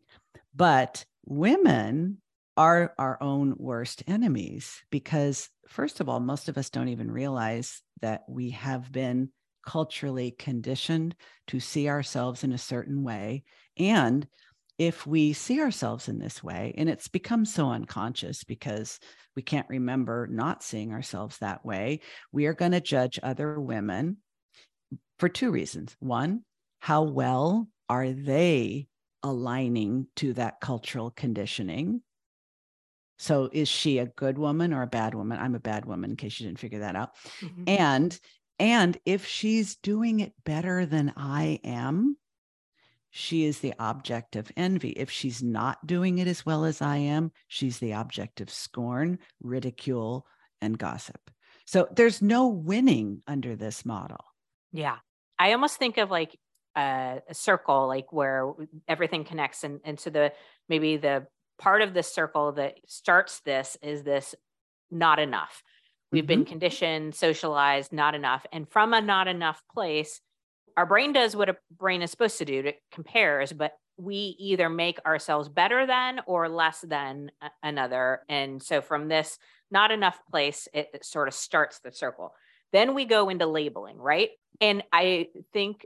But 0.56 1.06
women 1.28 2.18
are 2.56 2.94
our 2.98 3.22
own 3.22 3.54
worst 3.58 4.04
enemies 4.08 4.82
because, 4.90 5.50
first 5.68 6.00
of 6.00 6.10
all, 6.10 6.20
most 6.20 6.50
of 6.50 6.58
us 6.58 6.70
don't 6.70 6.88
even 6.88 7.12
realize 7.12 7.82
that 8.02 8.24
we 8.28 8.52
have 8.52 8.92
been 8.92 9.30
culturally 9.66 10.32
conditioned 10.32 11.14
to 11.48 11.60
see 11.60 11.90
ourselves 11.90 12.44
in 12.44 12.54
a 12.54 12.58
certain 12.58 13.04
way. 13.04 13.44
And 13.78 14.26
if 14.78 15.06
we 15.06 15.34
see 15.34 15.60
ourselves 15.60 16.08
in 16.08 16.20
this 16.20 16.42
way, 16.42 16.74
and 16.78 16.88
it's 16.90 17.08
become 17.08 17.46
so 17.46 17.70
unconscious 17.70 18.44
because 18.44 19.00
we 19.36 19.42
can't 19.42 19.68
remember 19.70 20.28
not 20.32 20.64
seeing 20.64 20.94
ourselves 20.94 21.38
that 21.40 21.66
way, 21.66 22.00
we 22.32 22.46
are 22.46 22.54
going 22.54 22.72
to 22.72 22.82
judge 22.82 23.20
other 23.22 23.60
women 23.60 24.18
for 25.20 25.30
two 25.30 25.52
reasons. 25.52 25.96
One, 26.00 26.44
how 26.80 27.04
well 27.04 27.68
are 27.90 28.10
they 28.10 28.88
aligning 29.24 30.08
to 30.18 30.34
that 30.34 30.60
cultural 30.62 31.12
conditioning? 31.12 32.02
So 33.20 33.50
is 33.52 33.68
she 33.68 33.98
a 33.98 34.06
good 34.06 34.38
woman 34.38 34.74
or 34.74 34.84
a 34.84 34.88
bad 34.88 35.16
woman? 35.16 35.40
I'm 35.40 35.56
a 35.56 35.60
bad 35.60 35.86
woman 35.86 36.12
in 36.12 36.16
case 36.16 36.40
you 36.40 36.46
didn't 36.48 36.60
figure 36.60 36.80
that 36.80 36.96
out. 36.96 37.16
Mm-hmm. 37.42 37.64
And 37.68 38.20
and 38.60 38.98
if 39.06 39.26
she's 39.26 39.76
doing 39.78 40.20
it 40.20 40.34
better 40.44 40.86
than 40.86 41.14
I 41.16 41.60
am, 41.64 42.18
she 43.12 43.46
is 43.46 43.60
the 43.60 43.74
object 43.80 44.36
of 44.36 44.52
envy. 44.58 44.90
If 44.90 45.10
she's 45.12 45.42
not 45.42 45.86
doing 45.86 46.18
it 46.18 46.28
as 46.28 46.46
well 46.46 46.66
as 46.66 46.82
I 46.82 46.98
am, 46.98 47.32
she's 47.48 47.80
the 47.80 47.94
object 47.94 48.42
of 48.42 48.50
scorn, 48.50 49.20
ridicule, 49.42 50.26
and 50.62 50.78
gossip. 50.78 51.20
So 51.66 51.88
there's 51.92 52.22
no 52.22 52.48
winning 52.48 53.22
under 53.28 53.56
this 53.56 53.86
model. 53.86 54.24
Yeah. 54.72 54.98
I 55.40 55.52
almost 55.54 55.78
think 55.78 55.98
of 55.98 56.10
like 56.10 56.38
a, 56.78 57.22
a 57.30 57.34
circle 57.34 57.88
like 57.88 58.14
where 58.14 58.54
everything 58.88 59.26
connects 59.26 59.64
and 59.64 59.80
and 59.84 60.00
so 60.00 60.10
the 60.10 60.32
maybe 60.70 60.98
the 60.98 61.26
part 61.58 61.82
of 61.82 61.94
the 61.94 62.04
circle 62.04 62.52
that 62.54 62.76
starts 62.86 63.40
this 63.42 63.78
is 63.82 64.04
this 64.04 64.36
not 64.92 65.20
enough. 65.20 65.64
We've 66.12 66.24
mm-hmm. 66.24 66.28
been 66.28 66.46
conditioned 66.46 67.16
socialized 67.16 67.92
not 67.92 68.16
enough 68.16 68.46
and 68.52 68.70
from 68.70 68.94
a 68.94 69.02
not 69.02 69.28
enough 69.28 69.62
place 69.74 70.22
our 70.78 70.86
brain 70.86 71.12
does 71.12 71.36
what 71.36 71.50
a 71.50 71.58
brain 71.76 72.02
is 72.04 72.12
supposed 72.12 72.38
to 72.38 72.46
do 72.46 72.60
it 72.60 72.78
compares 72.92 73.52
but 73.52 73.74
we 73.98 74.36
either 74.38 74.70
make 74.70 75.00
ourselves 75.06 75.50
better 75.50 75.88
than 75.88 76.22
or 76.28 76.48
less 76.48 76.82
than 76.82 77.32
another 77.64 78.22
and 78.30 78.62
so 78.62 78.82
from 78.82 79.08
this 79.08 79.40
not 79.72 79.92
enough 79.92 80.20
place 80.30 80.68
it, 80.74 80.88
it 80.94 81.04
sort 81.04 81.28
of 81.28 81.34
starts 81.34 81.80
the 81.80 81.92
circle. 81.92 82.34
Then 82.72 82.94
we 82.94 83.06
go 83.06 83.30
into 83.30 83.48
labeling 83.48 83.98
right? 83.98 84.30
And 84.62 84.84
i 84.94 85.28
think 85.52 85.86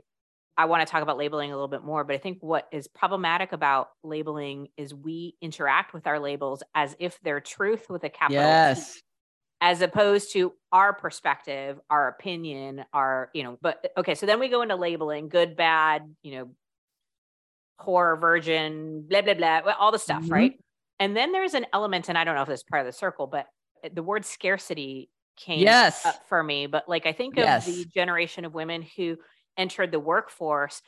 I 0.56 0.66
want 0.66 0.86
to 0.86 0.90
talk 0.90 1.02
about 1.02 1.16
labeling 1.16 1.50
a 1.50 1.54
little 1.54 1.68
bit 1.68 1.82
more, 1.82 2.04
but 2.04 2.14
I 2.14 2.18
think 2.18 2.38
what 2.40 2.68
is 2.72 2.86
problematic 2.88 3.52
about 3.52 3.88
labeling 4.04 4.68
is 4.76 4.94
we 4.94 5.34
interact 5.40 5.94
with 5.94 6.06
our 6.06 6.20
labels 6.20 6.62
as 6.74 6.94
if 6.98 7.18
they're 7.22 7.40
truth 7.40 7.86
with 7.88 8.04
a 8.04 8.10
capital 8.10 8.42
yes. 8.42 8.94
T, 8.94 9.00
as 9.62 9.80
opposed 9.80 10.32
to 10.32 10.52
our 10.70 10.92
perspective, 10.92 11.78
our 11.88 12.08
opinion, 12.08 12.84
our, 12.92 13.30
you 13.32 13.44
know, 13.44 13.58
but 13.62 13.92
okay, 13.96 14.14
so 14.14 14.26
then 14.26 14.40
we 14.40 14.48
go 14.48 14.62
into 14.62 14.76
labeling 14.76 15.28
good, 15.28 15.56
bad, 15.56 16.02
you 16.22 16.34
know, 16.34 16.50
horror, 17.78 18.16
virgin, 18.16 19.06
blah, 19.08 19.22
blah, 19.22 19.34
blah, 19.34 19.62
all 19.78 19.90
the 19.90 19.98
stuff, 19.98 20.22
mm-hmm. 20.24 20.32
right? 20.32 20.52
And 21.00 21.16
then 21.16 21.32
there's 21.32 21.54
an 21.54 21.66
element, 21.72 22.08
and 22.08 22.18
I 22.18 22.24
don't 22.24 22.34
know 22.34 22.42
if 22.42 22.48
this 22.48 22.60
is 22.60 22.64
part 22.64 22.80
of 22.80 22.86
the 22.86 22.92
circle, 22.92 23.26
but 23.26 23.46
the 23.92 24.02
word 24.02 24.24
scarcity 24.24 25.10
came 25.36 25.60
yes. 25.60 26.04
up 26.04 26.28
for 26.28 26.42
me. 26.42 26.66
But 26.66 26.88
like 26.88 27.06
I 27.06 27.12
think 27.12 27.38
of 27.38 27.44
yes. 27.44 27.66
the 27.66 27.84
generation 27.86 28.44
of 28.44 28.54
women 28.54 28.84
who 28.96 29.16
entered 29.56 29.92
the 29.92 30.00
workforce 30.00 30.82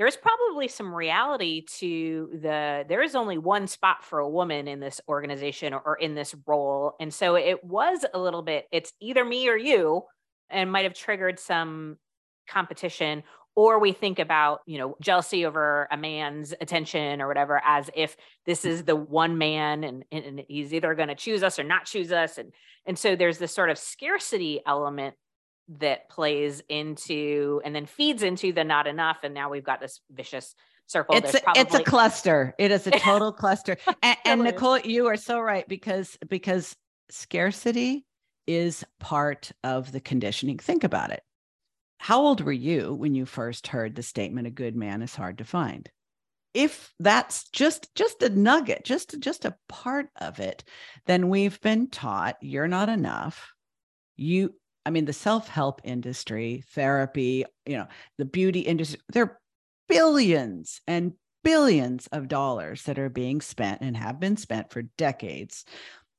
there's 0.00 0.16
probably 0.16 0.66
some 0.66 0.94
reality 0.94 1.62
to 1.78 2.30
the 2.40 2.86
there 2.88 3.02
is 3.02 3.14
only 3.14 3.36
one 3.36 3.66
spot 3.66 4.02
for 4.02 4.18
a 4.18 4.28
woman 4.28 4.66
in 4.66 4.80
this 4.80 4.98
organization 5.06 5.74
or, 5.74 5.82
or, 5.84 5.96
in 5.96 6.14
this 6.14 6.34
role. 6.46 6.94
And 6.98 7.12
so 7.12 7.34
it 7.34 7.62
was 7.62 8.06
a 8.14 8.18
little 8.18 8.40
bit 8.40 8.66
it's 8.72 8.94
either 8.98 9.22
me 9.22 9.46
or 9.50 9.58
you 9.58 10.04
and 10.48 10.72
might 10.72 10.84
have 10.84 10.94
triggered 10.94 11.38
some 11.38 11.98
competition 12.48 13.24
or 13.54 13.78
we 13.78 13.92
think 13.92 14.18
about 14.18 14.60
you 14.64 14.78
know 14.78 14.96
jealousy 15.02 15.44
over 15.44 15.86
a 15.90 15.98
man's 15.98 16.54
attention 16.62 17.20
or 17.20 17.28
whatever 17.28 17.60
as 17.62 17.90
if 17.94 18.16
this 18.46 18.64
is 18.64 18.84
the 18.84 18.96
one 18.96 19.36
man 19.36 19.84
and, 19.84 20.04
and 20.10 20.42
he's 20.48 20.72
either 20.72 20.94
going 20.94 21.08
to 21.08 21.14
choose 21.14 21.42
us 21.42 21.58
or 21.58 21.64
not 21.64 21.84
choose 21.84 22.10
us. 22.10 22.38
And 22.38 22.54
and 22.86 22.98
so 22.98 23.16
there's 23.16 23.36
this 23.36 23.54
sort 23.54 23.68
of 23.68 23.76
scarcity 23.76 24.62
element 24.66 25.14
that 25.78 26.08
plays 26.08 26.62
into 26.68 27.60
and 27.64 27.74
then 27.74 27.86
feeds 27.86 28.22
into 28.22 28.52
the 28.52 28.64
not 28.64 28.86
enough 28.86 29.18
and 29.22 29.34
now 29.34 29.48
we've 29.48 29.64
got 29.64 29.80
this 29.80 30.00
vicious 30.10 30.54
circle 30.86 31.16
it's 31.16 31.34
a, 31.34 31.40
probably- 31.40 31.62
it's 31.62 31.74
a 31.74 31.84
cluster. 31.84 32.54
It 32.58 32.72
is 32.72 32.86
a 32.86 32.90
total 32.98 33.32
cluster. 33.32 33.76
And, 34.02 34.16
and 34.24 34.42
nicole 34.42 34.78
you 34.78 35.06
are 35.06 35.16
so 35.16 35.40
right 35.40 35.66
because 35.68 36.18
because 36.28 36.76
scarcity 37.10 38.04
is 38.46 38.84
part 38.98 39.52
of 39.62 39.92
the 39.92 40.00
conditioning. 40.00 40.58
Think 40.58 40.82
about 40.82 41.10
it. 41.10 41.22
How 41.98 42.20
old 42.20 42.40
were 42.40 42.52
you 42.52 42.94
when 42.94 43.14
you 43.14 43.26
first 43.26 43.68
heard 43.68 43.94
the 43.94 44.02
statement 44.02 44.46
a 44.48 44.50
good 44.50 44.74
man 44.74 45.02
is 45.02 45.14
hard 45.14 45.38
to 45.38 45.44
find 45.44 45.88
if 46.52 46.92
that's 46.98 47.48
just 47.50 47.94
just 47.94 48.22
a 48.24 48.28
nugget 48.28 48.84
just 48.84 49.20
just 49.20 49.44
a 49.44 49.56
part 49.68 50.08
of 50.20 50.40
it 50.40 50.64
then 51.06 51.28
we've 51.28 51.60
been 51.60 51.88
taught 51.88 52.36
you're 52.40 52.66
not 52.66 52.88
enough. 52.88 53.52
You 54.16 54.54
i 54.86 54.90
mean 54.90 55.04
the 55.04 55.12
self-help 55.12 55.80
industry 55.84 56.64
therapy 56.72 57.44
you 57.66 57.76
know 57.76 57.86
the 58.18 58.24
beauty 58.24 58.60
industry 58.60 59.00
there 59.12 59.24
are 59.24 59.40
billions 59.88 60.80
and 60.86 61.12
billions 61.42 62.06
of 62.08 62.28
dollars 62.28 62.82
that 62.82 62.98
are 62.98 63.08
being 63.08 63.40
spent 63.40 63.80
and 63.80 63.96
have 63.96 64.20
been 64.20 64.36
spent 64.36 64.70
for 64.70 64.82
decades 64.82 65.64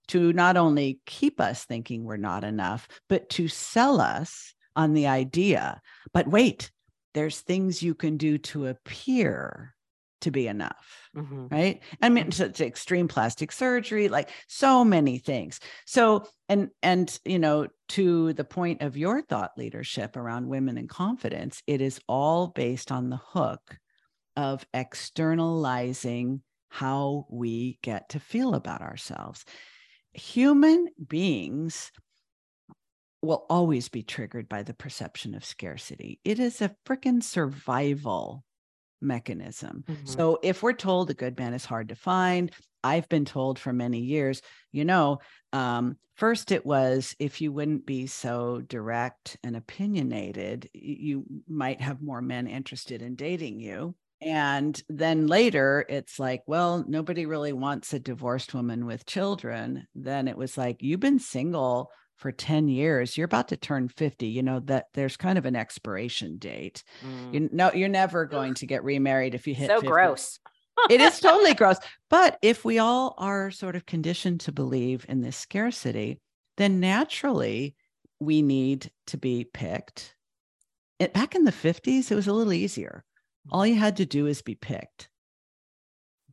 to 0.07 0.33
not 0.33 0.57
only 0.57 0.99
keep 1.05 1.39
us 1.39 1.63
thinking 1.63 2.03
we're 2.03 2.17
not 2.17 2.43
enough 2.43 2.87
but 3.07 3.29
to 3.29 3.47
sell 3.47 4.01
us 4.01 4.53
on 4.75 4.93
the 4.93 5.07
idea. 5.07 5.81
But 6.13 6.27
wait, 6.27 6.71
there's 7.13 7.39
things 7.39 7.83
you 7.83 7.93
can 7.93 8.17
do 8.17 8.37
to 8.37 8.67
appear 8.67 9.75
to 10.21 10.31
be 10.31 10.47
enough. 10.47 11.09
Mm-hmm. 11.15 11.47
Right. 11.47 11.81
I 12.01 12.09
mean, 12.09 12.25
mm-hmm. 12.25 12.43
it's 12.43 12.61
extreme 12.61 13.07
plastic 13.07 13.51
surgery, 13.51 14.07
like 14.09 14.29
so 14.47 14.83
many 14.83 15.17
things. 15.17 15.59
So, 15.85 16.27
and, 16.47 16.69
and, 16.81 17.19
you 17.25 17.39
know, 17.39 17.67
to 17.89 18.33
the 18.33 18.43
point 18.43 18.81
of 18.81 18.97
your 18.97 19.21
thought 19.21 19.51
leadership 19.57 20.15
around 20.15 20.47
women 20.47 20.77
and 20.77 20.89
confidence, 20.89 21.61
it 21.67 21.81
is 21.81 21.99
all 22.07 22.47
based 22.47 22.91
on 22.91 23.09
the 23.09 23.21
hook 23.21 23.77
of 24.37 24.65
externalizing 24.73 26.41
how 26.69 27.27
we 27.29 27.77
get 27.81 28.09
to 28.09 28.19
feel 28.19 28.55
about 28.55 28.81
ourselves. 28.81 29.43
Human 30.13 30.87
beings 31.05 31.91
will 33.21 33.45
always 33.49 33.89
be 33.89 34.03
triggered 34.03 34.49
by 34.49 34.63
the 34.63 34.73
perception 34.73 35.35
of 35.35 35.45
scarcity. 35.45 36.19
It 36.23 36.39
is 36.39 36.61
a 36.61 36.75
freaking 36.85 37.21
survival 37.21 38.43
mechanism. 39.01 39.83
Mm-hmm. 39.87 40.05
So 40.05 40.39
if 40.43 40.63
we're 40.63 40.73
told 40.73 41.09
a 41.09 41.15
good 41.15 41.37
man 41.37 41.53
is 41.53 41.65
hard 41.65 41.89
to 41.89 41.95
find, 41.95 42.51
I've 42.83 43.09
been 43.09 43.25
told 43.25 43.59
for 43.59 43.73
many 43.73 43.99
years, 43.99 44.41
you 44.71 44.85
know, 44.85 45.19
um, 45.53 45.97
first 46.15 46.51
it 46.51 46.65
was 46.65 47.15
if 47.19 47.41
you 47.41 47.51
wouldn't 47.51 47.85
be 47.85 48.07
so 48.07 48.61
direct 48.61 49.37
and 49.43 49.55
opinionated, 49.55 50.69
you 50.73 51.25
might 51.47 51.81
have 51.81 52.01
more 52.01 52.21
men 52.21 52.47
interested 52.47 53.01
in 53.01 53.15
dating 53.15 53.59
you. 53.59 53.95
And 54.21 54.79
then 54.87 55.25
later 55.25 55.83
it's 55.89 56.19
like, 56.19 56.43
well, 56.45 56.85
nobody 56.87 57.25
really 57.25 57.53
wants 57.53 57.93
a 57.93 57.99
divorced 57.99 58.53
woman 58.53 58.85
with 58.85 59.07
children. 59.07 59.87
Then 59.95 60.27
it 60.27 60.37
was 60.37 60.57
like, 60.57 60.83
you've 60.83 60.99
been 60.99 61.19
single 61.19 61.91
for 62.21 62.31
10 62.31 62.67
years 62.67 63.17
you're 63.17 63.25
about 63.25 63.47
to 63.47 63.57
turn 63.57 63.89
50 63.89 64.27
you 64.27 64.43
know 64.43 64.59
that 64.61 64.85
there's 64.93 65.17
kind 65.17 65.39
of 65.39 65.45
an 65.45 65.55
expiration 65.55 66.37
date. 66.37 66.83
Mm. 67.03 67.33
you 67.33 67.49
know 67.51 67.71
you're 67.73 67.89
never 67.89 68.25
going 68.25 68.53
to 68.53 68.67
get 68.67 68.83
remarried 68.83 69.33
if 69.33 69.47
you 69.47 69.55
hit 69.55 69.67
so 69.69 69.81
50. 69.81 69.87
gross. 69.87 70.39
It 70.89 71.01
is 71.01 71.19
totally 71.19 71.55
gross 71.55 71.77
but 72.09 72.37
if 72.43 72.63
we 72.63 72.77
all 72.77 73.15
are 73.17 73.49
sort 73.49 73.75
of 73.75 73.87
conditioned 73.87 74.41
to 74.41 74.51
believe 74.51 75.03
in 75.09 75.21
this 75.21 75.35
scarcity 75.35 76.21
then 76.57 76.79
naturally 76.79 77.75
we 78.19 78.43
need 78.43 78.91
to 79.07 79.17
be 79.17 79.49
picked. 79.51 80.15
It, 80.99 81.11
back 81.11 81.33
in 81.33 81.43
the 81.43 81.51
50s 81.51 82.11
it 82.11 82.15
was 82.15 82.27
a 82.27 82.33
little 82.33 82.53
easier. 82.53 83.03
All 83.49 83.65
you 83.65 83.75
had 83.75 83.97
to 83.97 84.05
do 84.05 84.27
is 84.27 84.43
be 84.43 84.53
picked. 84.53 85.09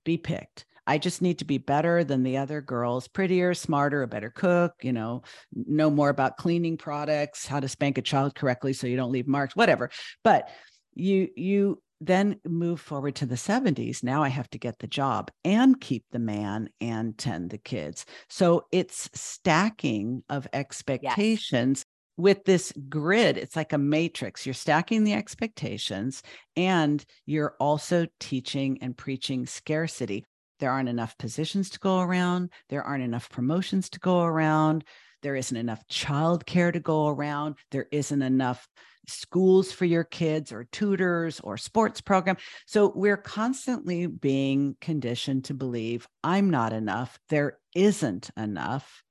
Be 0.04 0.18
picked 0.18 0.66
I 0.88 0.96
just 0.96 1.20
need 1.20 1.38
to 1.40 1.44
be 1.44 1.58
better 1.58 2.02
than 2.02 2.22
the 2.22 2.38
other 2.38 2.62
girls, 2.62 3.08
prettier, 3.08 3.52
smarter, 3.52 4.02
a 4.02 4.08
better 4.08 4.30
cook, 4.30 4.72
you 4.82 4.92
know, 4.94 5.22
know 5.54 5.90
more 5.90 6.08
about 6.08 6.38
cleaning 6.38 6.78
products, 6.78 7.46
how 7.46 7.60
to 7.60 7.68
spank 7.68 7.98
a 7.98 8.02
child 8.02 8.34
correctly 8.34 8.72
so 8.72 8.86
you 8.86 8.96
don't 8.96 9.12
leave 9.12 9.28
marks, 9.28 9.54
whatever. 9.54 9.90
But 10.24 10.48
you 10.94 11.28
you 11.36 11.82
then 12.00 12.40
move 12.46 12.80
forward 12.80 13.16
to 13.16 13.26
the 13.26 13.34
70s. 13.34 14.02
Now 14.02 14.22
I 14.22 14.28
have 14.28 14.48
to 14.50 14.58
get 14.58 14.78
the 14.78 14.86
job 14.86 15.30
and 15.44 15.78
keep 15.78 16.04
the 16.10 16.18
man 16.18 16.70
and 16.80 17.18
tend 17.18 17.50
the 17.50 17.58
kids. 17.58 18.06
So 18.30 18.66
it's 18.72 19.10
stacking 19.14 20.22
of 20.30 20.48
expectations. 20.52 21.80
Yes 21.80 21.84
with 22.18 22.44
this 22.44 22.72
grid, 22.88 23.38
it's 23.38 23.54
like 23.54 23.72
a 23.72 23.78
matrix. 23.78 24.44
You're 24.44 24.52
stacking 24.52 25.04
the 25.04 25.12
expectations 25.12 26.20
and 26.56 27.04
you're 27.26 27.54
also 27.60 28.08
teaching 28.18 28.78
and 28.82 28.96
preaching 28.96 29.46
scarcity. 29.46 30.24
There 30.58 30.70
aren't 30.70 30.88
enough 30.88 31.16
positions 31.18 31.70
to 31.70 31.78
go 31.78 32.00
around. 32.00 32.50
There 32.68 32.82
aren't 32.82 33.04
enough 33.04 33.30
promotions 33.30 33.88
to 33.90 34.00
go 34.00 34.22
around. 34.22 34.84
There 35.22 35.36
isn't 35.36 35.56
enough 35.56 35.86
childcare 35.88 36.72
to 36.72 36.80
go 36.80 37.08
around. 37.08 37.56
There 37.70 37.86
isn't 37.90 38.22
enough 38.22 38.68
schools 39.06 39.72
for 39.72 39.84
your 39.84 40.04
kids 40.04 40.52
or 40.52 40.64
tutors 40.70 41.40
or 41.40 41.56
sports 41.56 42.00
program. 42.00 42.36
So 42.66 42.92
we're 42.94 43.16
constantly 43.16 44.06
being 44.06 44.76
conditioned 44.80 45.44
to 45.46 45.54
believe 45.54 46.06
I'm 46.22 46.50
not 46.50 46.72
enough. 46.72 47.18
There 47.28 47.58
isn't 47.74 48.30
enough. 48.36 49.02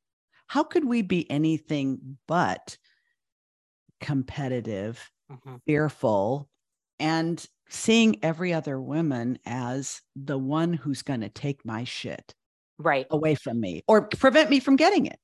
How 0.48 0.64
could 0.64 0.86
we 0.86 1.02
be 1.02 1.30
anything 1.30 2.18
but 2.28 2.78
competitive, 4.00 5.10
mm-hmm. 5.32 5.56
fearful, 5.66 6.48
and 7.00 7.44
seeing 7.70 8.18
every 8.24 8.54
other 8.54 8.80
woman 8.82 9.40
as 9.46 10.02
the 10.16 10.38
one 10.38 10.74
who's 10.74 11.02
going 11.02 11.22
to 11.22 11.30
take 11.30 11.66
my 11.66 11.84
shit 11.84 12.34
right. 12.78 13.08
away 13.12 13.36
from 13.36 13.60
me 13.60 13.84
or 13.88 14.04
prevent 14.04 14.50
me 14.50 14.60
from 14.60 14.76
getting 14.76 15.06
it. 15.06 15.20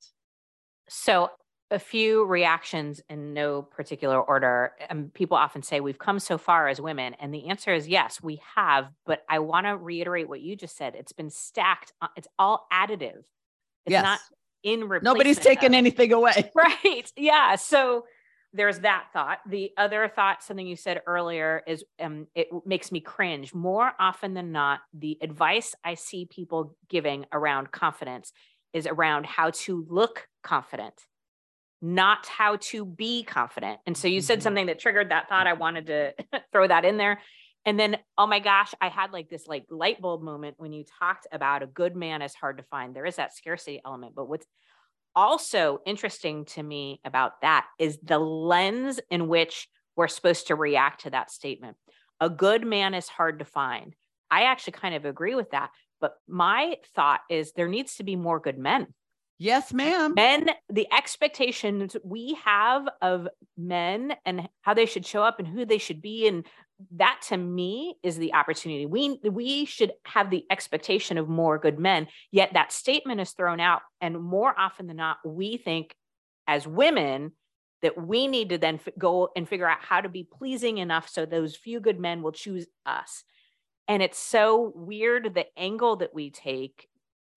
So 0.89 1.29
a 1.73 1.79
few 1.79 2.23
reactions 2.25 3.01
in 3.09 3.33
no 3.33 3.61
particular 3.63 4.21
order 4.21 4.73
and 4.89 5.05
um, 5.05 5.11
people 5.13 5.35
often 5.35 5.63
say 5.63 5.79
we've 5.79 5.97
come 5.97 6.19
so 6.19 6.37
far 6.37 6.67
as 6.67 6.79
women 6.79 7.15
and 7.19 7.33
the 7.33 7.49
answer 7.49 7.73
is 7.73 7.87
yes 7.87 8.21
we 8.21 8.39
have 8.55 8.91
but 9.07 9.23
i 9.27 9.39
want 9.39 9.65
to 9.65 9.75
reiterate 9.75 10.29
what 10.29 10.39
you 10.39 10.55
just 10.55 10.77
said 10.77 10.93
it's 10.93 11.13
been 11.13 11.31
stacked 11.31 11.91
uh, 12.01 12.07
it's 12.15 12.27
all 12.37 12.67
additive. 12.71 13.23
It's 13.85 13.91
yes. 13.91 14.03
not 14.03 14.19
in 14.61 14.81
replacement 14.81 15.03
nobody's 15.03 15.39
taken 15.39 15.73
anything 15.73 16.13
away. 16.13 16.51
Right 16.55 17.11
yeah 17.17 17.55
so 17.55 18.05
there's 18.53 18.79
that 18.79 19.07
thought. 19.13 19.39
The 19.47 19.71
other 19.77 20.11
thought, 20.13 20.43
something 20.43 20.65
you 20.65 20.75
said 20.75 21.01
earlier, 21.07 21.63
is 21.67 21.83
um, 21.99 22.27
it 22.35 22.47
makes 22.65 22.91
me 22.91 22.99
cringe. 22.99 23.53
More 23.53 23.91
often 23.99 24.33
than 24.33 24.51
not, 24.51 24.81
the 24.93 25.17
advice 25.21 25.73
I 25.83 25.95
see 25.95 26.25
people 26.25 26.75
giving 26.87 27.25
around 27.31 27.71
confidence 27.71 28.31
is 28.71 28.85
around 28.87 29.25
how 29.25 29.51
to 29.51 29.85
look 29.89 30.27
confident, 30.43 30.93
not 31.81 32.27
how 32.27 32.57
to 32.57 32.85
be 32.85 33.23
confident. 33.23 33.79
And 33.87 33.97
so 33.97 34.07
you 34.07 34.21
said 34.21 34.39
mm-hmm. 34.39 34.43
something 34.43 34.65
that 34.67 34.79
triggered 34.79 35.09
that 35.09 35.29
thought. 35.29 35.47
I 35.47 35.53
wanted 35.53 35.87
to 35.87 36.13
throw 36.51 36.67
that 36.67 36.85
in 36.85 36.97
there. 36.97 37.19
And 37.65 37.79
then, 37.79 37.97
oh 38.17 38.27
my 38.27 38.39
gosh, 38.39 38.73
I 38.81 38.89
had 38.89 39.13
like 39.13 39.29
this 39.29 39.47
like 39.47 39.65
light 39.69 40.01
bulb 40.01 40.21
moment 40.21 40.55
when 40.57 40.73
you 40.73 40.83
talked 40.99 41.27
about 41.31 41.63
a 41.63 41.67
good 41.67 41.95
man 41.95 42.21
is 42.21 42.35
hard 42.35 42.57
to 42.57 42.63
find. 42.63 42.95
There 42.95 43.05
is 43.05 43.15
that 43.15 43.35
scarcity 43.35 43.81
element, 43.85 44.15
but 44.15 44.27
what's 44.27 44.45
also 45.15 45.79
interesting 45.85 46.45
to 46.45 46.63
me 46.63 46.99
about 47.05 47.41
that 47.41 47.65
is 47.79 47.99
the 48.03 48.19
lens 48.19 48.99
in 49.09 49.27
which 49.27 49.67
we're 49.95 50.07
supposed 50.07 50.47
to 50.47 50.55
react 50.55 51.01
to 51.01 51.11
that 51.11 51.31
statement. 51.31 51.77
A 52.19 52.29
good 52.29 52.65
man 52.65 52.93
is 52.93 53.07
hard 53.07 53.39
to 53.39 53.45
find. 53.45 53.95
I 54.31 54.43
actually 54.43 54.73
kind 54.73 54.95
of 54.95 55.05
agree 55.05 55.35
with 55.35 55.51
that. 55.51 55.69
But 56.01 56.15
my 56.27 56.77
thought 56.95 57.21
is 57.29 57.53
there 57.53 57.67
needs 57.67 57.95
to 57.95 58.03
be 58.03 58.15
more 58.15 58.39
good 58.39 58.57
men. 58.57 58.87
Yes, 59.39 59.73
ma'am. 59.73 60.13
Men, 60.15 60.49
the 60.69 60.87
expectations 60.93 61.97
we 62.03 62.37
have 62.45 62.87
of 63.01 63.27
men 63.57 64.13
and 64.25 64.47
how 64.61 64.73
they 64.73 64.85
should 64.85 65.05
show 65.05 65.23
up 65.23 65.39
and 65.39 65.47
who 65.47 65.65
they 65.65 65.77
should 65.79 66.01
be 66.01 66.27
and 66.27 66.45
that 66.91 67.21
to 67.29 67.37
me 67.37 67.95
is 68.03 68.17
the 68.17 68.33
opportunity. 68.33 68.85
We 68.85 69.19
we 69.23 69.65
should 69.65 69.93
have 70.05 70.29
the 70.29 70.45
expectation 70.49 71.17
of 71.17 71.29
more 71.29 71.57
good 71.57 71.79
men. 71.79 72.07
Yet 72.31 72.53
that 72.53 72.71
statement 72.71 73.21
is 73.21 73.31
thrown 73.31 73.59
out, 73.59 73.81
and 74.01 74.21
more 74.21 74.53
often 74.57 74.87
than 74.87 74.97
not, 74.97 75.17
we 75.25 75.57
think 75.57 75.95
as 76.47 76.67
women 76.67 77.31
that 77.81 78.01
we 78.01 78.27
need 78.27 78.49
to 78.49 78.57
then 78.57 78.75
f- 78.75 78.93
go 78.97 79.29
and 79.35 79.47
figure 79.47 79.67
out 79.67 79.79
how 79.81 80.01
to 80.01 80.09
be 80.09 80.23
pleasing 80.23 80.77
enough 80.77 81.09
so 81.09 81.25
those 81.25 81.55
few 81.55 81.79
good 81.79 81.99
men 81.99 82.21
will 82.21 82.31
choose 82.31 82.65
us. 82.85 83.23
And 83.87 84.01
it's 84.01 84.17
so 84.17 84.71
weird 84.73 85.33
the 85.33 85.45
angle 85.57 85.97
that 85.97 86.13
we 86.13 86.31
take 86.31 86.87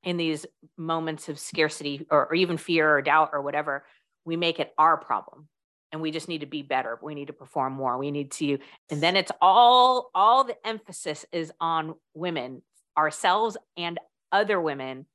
in 0.05 0.17
these 0.17 0.47
moments 0.77 1.29
of 1.29 1.39
scarcity 1.39 2.07
or, 2.11 2.29
or 2.29 2.35
even 2.35 2.57
fear 2.57 2.97
or 2.97 3.03
doubt 3.03 3.31
or 3.33 3.43
whatever. 3.43 3.85
We 4.25 4.37
make 4.37 4.61
it 4.61 4.73
our 4.79 4.97
problem 4.97 5.49
and 5.97 6.03
we 6.03 6.11
just 6.11 6.29
need 6.29 6.41
to 6.41 6.47
be 6.47 6.61
better. 6.61 6.99
We 7.01 7.15
need 7.15 7.29
to 7.29 7.33
perform 7.33 7.73
more. 7.73 7.97
We 7.97 8.11
need 8.11 8.31
to, 8.33 8.59
and 8.91 9.03
then 9.03 9.17
it's 9.17 9.33
all, 9.41 10.11
all 10.15 10.45
the 10.45 10.57
emphasis 10.67 11.25
is 11.33 11.51
on 11.59 11.95
women, 12.13 12.61
ourselves 12.99 13.57
and 13.79 13.99
other 14.31 14.61
women. 14.61 15.07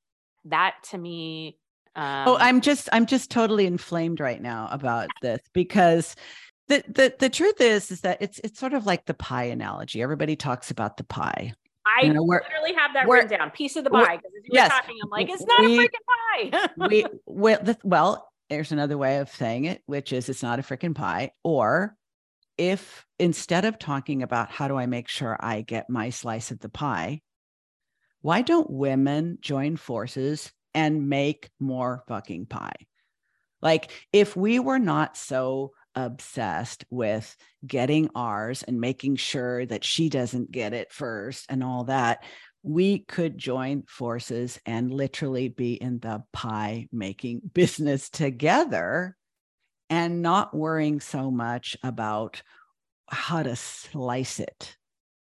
That 0.45 0.77
to 0.89 0.97
me, 0.97 1.59
oh, 1.95 2.01
um, 2.01 2.27
oh, 2.29 2.37
I'm 2.39 2.61
just, 2.61 2.89
I'm 2.91 3.05
just 3.05 3.29
totally 3.29 3.67
inflamed 3.67 4.19
right 4.19 4.41
now 4.41 4.69
about 4.71 5.09
this 5.21 5.39
because 5.53 6.15
the, 6.67 6.83
the, 6.87 7.13
the 7.19 7.29
truth 7.29 7.61
is, 7.61 7.91
is 7.91 8.01
that 8.01 8.17
it's, 8.19 8.39
it's 8.43 8.59
sort 8.59 8.73
of 8.73 8.87
like 8.87 9.05
the 9.05 9.13
pie 9.13 9.43
analogy. 9.43 10.01
Everybody 10.01 10.35
talks 10.35 10.71
about 10.71 10.97
the 10.97 11.03
pie. 11.03 11.53
I 11.85 12.05
you 12.05 12.13
know, 12.13 12.23
literally 12.23 12.73
have 12.73 12.93
that 12.95 13.07
written 13.07 13.29
down. 13.29 13.51
Piece 13.51 13.75
of 13.75 13.83
the 13.83 13.91
pie. 13.91 14.17
Because 14.17 14.31
as 14.35 14.43
you 14.45 14.51
yes, 14.53 14.71
were 14.71 14.79
talking, 14.81 14.97
I'm 15.03 15.09
like, 15.09 15.29
it's 15.29 15.45
not 15.45 15.59
we, 15.61 15.77
a 15.77 15.81
freaking 15.81 16.51
pie. 16.51 16.87
we 16.89 17.05
well, 17.27 17.77
well, 17.83 18.30
there's 18.51 18.73
another 18.73 18.97
way 18.97 19.17
of 19.17 19.29
saying 19.29 19.65
it, 19.65 19.81
which 19.85 20.11
is 20.11 20.27
it's 20.27 20.43
not 20.43 20.59
a 20.59 20.61
freaking 20.61 20.93
pie. 20.93 21.31
Or 21.43 21.95
if 22.57 23.05
instead 23.17 23.63
of 23.63 23.79
talking 23.79 24.23
about 24.23 24.51
how 24.51 24.67
do 24.67 24.75
I 24.75 24.85
make 24.87 25.07
sure 25.07 25.37
I 25.39 25.61
get 25.61 25.89
my 25.89 26.09
slice 26.09 26.51
of 26.51 26.59
the 26.59 26.69
pie, 26.69 27.21
why 28.21 28.41
don't 28.41 28.69
women 28.69 29.37
join 29.39 29.77
forces 29.77 30.51
and 30.73 31.07
make 31.07 31.49
more 31.59 32.03
fucking 32.07 32.47
pie? 32.47 32.75
Like 33.61 33.91
if 34.11 34.35
we 34.35 34.59
were 34.59 34.79
not 34.79 35.15
so 35.15 35.71
obsessed 35.95 36.83
with 36.89 37.35
getting 37.65 38.09
ours 38.15 38.63
and 38.63 38.81
making 38.81 39.15
sure 39.15 39.65
that 39.65 39.85
she 39.85 40.09
doesn't 40.09 40.51
get 40.51 40.73
it 40.73 40.91
first 40.91 41.45
and 41.47 41.63
all 41.63 41.85
that, 41.85 42.23
we 42.63 42.99
could 42.99 43.37
join 43.37 43.83
forces 43.83 44.59
and 44.65 44.91
literally 44.91 45.49
be 45.49 45.73
in 45.73 45.99
the 45.99 46.23
pie 46.31 46.87
making 46.91 47.41
business 47.53 48.09
together 48.09 49.17
and 49.89 50.21
not 50.21 50.55
worrying 50.55 50.99
so 50.99 51.31
much 51.31 51.75
about 51.83 52.41
how 53.09 53.43
to 53.43 53.55
slice 53.55 54.39
it. 54.39 54.77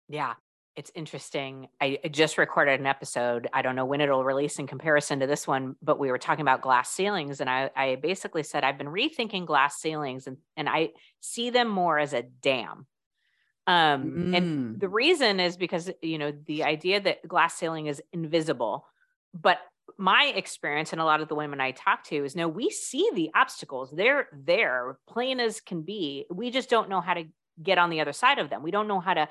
Yeah 0.08 0.34
it's 0.78 0.92
interesting. 0.94 1.66
I 1.80 1.98
just 2.08 2.38
recorded 2.38 2.78
an 2.78 2.86
episode. 2.86 3.48
I 3.52 3.62
don't 3.62 3.74
know 3.74 3.84
when 3.84 4.00
it'll 4.00 4.22
release 4.22 4.60
in 4.60 4.68
comparison 4.68 5.18
to 5.18 5.26
this 5.26 5.44
one, 5.44 5.74
but 5.82 5.98
we 5.98 6.08
were 6.12 6.18
talking 6.18 6.42
about 6.42 6.62
glass 6.62 6.88
ceilings. 6.88 7.40
And 7.40 7.50
I, 7.50 7.68
I 7.74 7.96
basically 7.96 8.44
said, 8.44 8.62
I've 8.62 8.78
been 8.78 8.86
rethinking 8.86 9.44
glass 9.44 9.80
ceilings 9.80 10.28
and, 10.28 10.36
and 10.56 10.68
I 10.68 10.90
see 11.18 11.50
them 11.50 11.66
more 11.66 11.98
as 11.98 12.12
a 12.12 12.22
dam. 12.22 12.86
Um, 13.68 14.04
mm. 14.04 14.36
And 14.36 14.80
the 14.80 14.88
reason 14.88 15.40
is 15.40 15.58
because, 15.58 15.90
you 16.00 16.16
know, 16.16 16.32
the 16.46 16.64
idea 16.64 17.00
that 17.02 17.28
glass 17.28 17.54
ceiling 17.54 17.86
is 17.86 18.02
invisible. 18.14 18.86
But 19.34 19.58
my 19.98 20.32
experience 20.34 20.92
and 20.92 21.02
a 21.02 21.04
lot 21.04 21.20
of 21.20 21.28
the 21.28 21.34
women 21.34 21.60
I 21.60 21.72
talk 21.72 22.02
to 22.04 22.24
is 22.24 22.34
no, 22.34 22.48
we 22.48 22.70
see 22.70 23.10
the 23.14 23.30
obstacles. 23.34 23.90
They're 23.92 24.28
there, 24.32 24.98
plain 25.06 25.38
as 25.38 25.60
can 25.60 25.82
be. 25.82 26.24
We 26.30 26.50
just 26.50 26.70
don't 26.70 26.88
know 26.88 27.02
how 27.02 27.12
to 27.12 27.24
get 27.62 27.76
on 27.76 27.90
the 27.90 28.00
other 28.00 28.14
side 28.14 28.38
of 28.38 28.48
them. 28.48 28.62
We 28.62 28.70
don't 28.70 28.88
know 28.88 29.00
how 29.00 29.12
to 29.12 29.28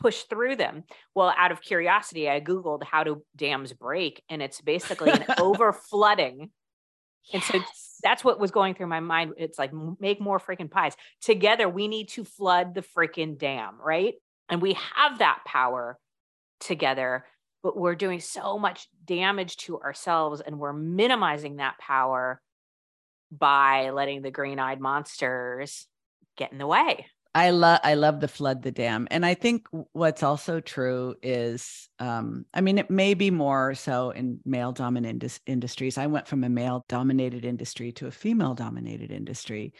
push 0.00 0.22
through 0.22 0.56
them. 0.56 0.82
Well, 1.14 1.32
out 1.36 1.52
of 1.52 1.60
curiosity, 1.60 2.28
I 2.28 2.40
Googled 2.40 2.82
how 2.82 3.04
do 3.04 3.22
dams 3.36 3.72
break, 3.72 4.24
and 4.28 4.42
it's 4.42 4.60
basically 4.60 5.12
an 5.12 5.26
over 5.38 5.72
flooding. 5.72 6.50
Yes. 7.24 7.50
And 7.52 7.62
so 7.62 7.70
that's 8.02 8.24
what 8.24 8.40
was 8.40 8.50
going 8.50 8.74
through 8.74 8.86
my 8.86 9.00
mind. 9.00 9.34
It's 9.36 9.58
like, 9.58 9.72
make 10.00 10.20
more 10.20 10.38
freaking 10.38 10.70
pies. 10.70 10.96
Together, 11.20 11.68
we 11.68 11.88
need 11.88 12.08
to 12.10 12.24
flood 12.24 12.74
the 12.74 12.82
freaking 12.82 13.38
dam, 13.38 13.76
right? 13.80 14.14
And 14.48 14.62
we 14.62 14.76
have 14.94 15.18
that 15.18 15.40
power 15.46 15.98
together, 16.60 17.24
but 17.62 17.76
we're 17.76 17.94
doing 17.94 18.20
so 18.20 18.58
much 18.58 18.88
damage 19.04 19.56
to 19.58 19.80
ourselves 19.80 20.40
and 20.40 20.58
we're 20.58 20.72
minimizing 20.72 21.56
that 21.56 21.78
power 21.78 22.40
by 23.30 23.90
letting 23.90 24.22
the 24.22 24.30
green 24.30 24.58
eyed 24.58 24.80
monsters 24.80 25.86
get 26.36 26.52
in 26.52 26.58
the 26.58 26.66
way. 26.66 27.06
I 27.34 27.50
love 27.50 27.78
I 27.84 27.94
love 27.94 28.20
the 28.20 28.28
flood 28.28 28.62
the 28.62 28.72
dam. 28.72 29.06
And 29.10 29.24
I 29.24 29.34
think 29.34 29.66
what's 29.92 30.22
also 30.22 30.60
true 30.60 31.14
is 31.22 31.88
um, 32.00 32.44
I 32.52 32.60
mean 32.60 32.78
it 32.78 32.90
may 32.90 33.14
be 33.14 33.30
more 33.30 33.74
so 33.74 34.10
in 34.10 34.40
male 34.44 34.72
dominant 34.72 35.40
industries. 35.46 35.96
I 35.96 36.06
went 36.08 36.26
from 36.26 36.42
a 36.42 36.48
male 36.48 36.84
dominated 36.88 37.44
industry 37.44 37.92
to 37.92 38.08
a 38.08 38.10
female 38.10 38.54
dominated 38.54 39.12
industry. 39.12 39.74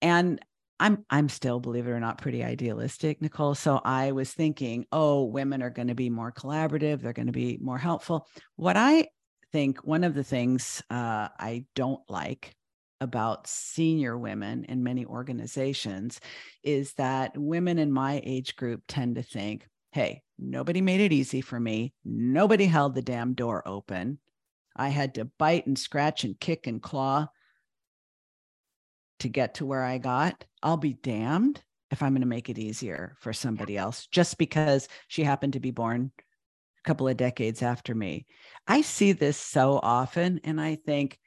And 0.00 0.40
I'm 0.78 1.04
I'm 1.10 1.28
still 1.28 1.58
believe 1.58 1.88
it 1.88 1.90
or 1.90 1.98
not 1.98 2.18
pretty 2.18 2.44
idealistic, 2.44 3.20
Nicole. 3.20 3.56
So 3.56 3.80
I 3.84 4.12
was 4.12 4.32
thinking, 4.32 4.86
oh, 4.92 5.24
women 5.24 5.62
are 5.62 5.70
going 5.70 5.88
to 5.88 5.96
be 5.96 6.10
more 6.10 6.30
collaborative, 6.30 7.00
they're 7.02 7.12
going 7.12 7.26
to 7.26 7.32
be 7.32 7.58
more 7.60 7.78
helpful. 7.78 8.28
What 8.54 8.76
I 8.76 9.08
think 9.50 9.78
one 9.78 10.04
of 10.04 10.14
the 10.14 10.24
things 10.24 10.82
uh, 10.90 11.28
I 11.38 11.64
don't 11.74 12.02
like 12.08 12.54
about 13.00 13.46
senior 13.46 14.18
women 14.18 14.64
in 14.64 14.82
many 14.82 15.06
organizations 15.06 16.20
is 16.62 16.94
that 16.94 17.36
women 17.36 17.78
in 17.78 17.92
my 17.92 18.20
age 18.24 18.56
group 18.56 18.82
tend 18.88 19.16
to 19.16 19.22
think, 19.22 19.68
hey, 19.92 20.22
nobody 20.38 20.80
made 20.80 21.00
it 21.00 21.12
easy 21.12 21.40
for 21.40 21.58
me. 21.58 21.92
Nobody 22.04 22.66
held 22.66 22.94
the 22.94 23.02
damn 23.02 23.34
door 23.34 23.62
open. 23.66 24.18
I 24.76 24.88
had 24.88 25.14
to 25.14 25.24
bite 25.24 25.66
and 25.66 25.78
scratch 25.78 26.24
and 26.24 26.38
kick 26.38 26.66
and 26.66 26.82
claw 26.82 27.28
to 29.20 29.28
get 29.28 29.54
to 29.54 29.66
where 29.66 29.82
I 29.82 29.98
got. 29.98 30.44
I'll 30.62 30.76
be 30.76 30.92
damned 30.92 31.62
if 31.90 32.02
I'm 32.02 32.12
going 32.12 32.20
to 32.20 32.26
make 32.26 32.48
it 32.48 32.58
easier 32.58 33.16
for 33.20 33.32
somebody 33.32 33.76
else 33.76 34.06
just 34.06 34.38
because 34.38 34.88
she 35.08 35.24
happened 35.24 35.54
to 35.54 35.60
be 35.60 35.70
born 35.70 36.12
a 36.16 36.86
couple 36.86 37.08
of 37.08 37.16
decades 37.16 37.62
after 37.62 37.94
me. 37.94 38.26
I 38.66 38.82
see 38.82 39.12
this 39.12 39.36
so 39.36 39.80
often 39.82 40.40
and 40.44 40.60
I 40.60 40.76
think, 40.76 41.18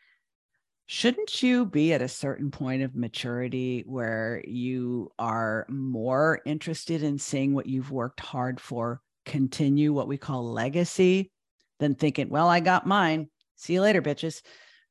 shouldn't 0.91 1.41
you 1.41 1.65
be 1.65 1.93
at 1.93 2.01
a 2.01 2.07
certain 2.09 2.51
point 2.51 2.83
of 2.83 2.93
maturity 2.93 3.81
where 3.87 4.43
you 4.45 5.09
are 5.17 5.65
more 5.69 6.41
interested 6.45 7.01
in 7.01 7.17
seeing 7.17 7.53
what 7.53 7.65
you've 7.65 7.91
worked 7.91 8.19
hard 8.19 8.59
for 8.59 8.99
continue 9.25 9.93
what 9.93 10.09
we 10.09 10.17
call 10.17 10.51
legacy 10.51 11.31
than 11.79 11.95
thinking, 11.95 12.27
well, 12.27 12.49
I 12.49 12.59
got 12.59 12.85
mine. 12.85 13.29
See 13.55 13.71
you 13.71 13.81
later, 13.81 14.01
bitches. 14.01 14.41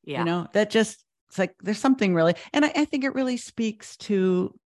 Yeah. 0.03 0.19
You 0.19 0.25
know, 0.25 0.47
that 0.53 0.71
just, 0.71 1.05
it's 1.29 1.37
like 1.37 1.53
there's 1.61 1.77
something 1.77 2.15
really, 2.15 2.33
and 2.51 2.65
I, 2.65 2.71
I 2.77 2.85
think 2.85 3.03
it 3.03 3.13
really 3.13 3.37
speaks 3.37 3.95
to 3.97 4.59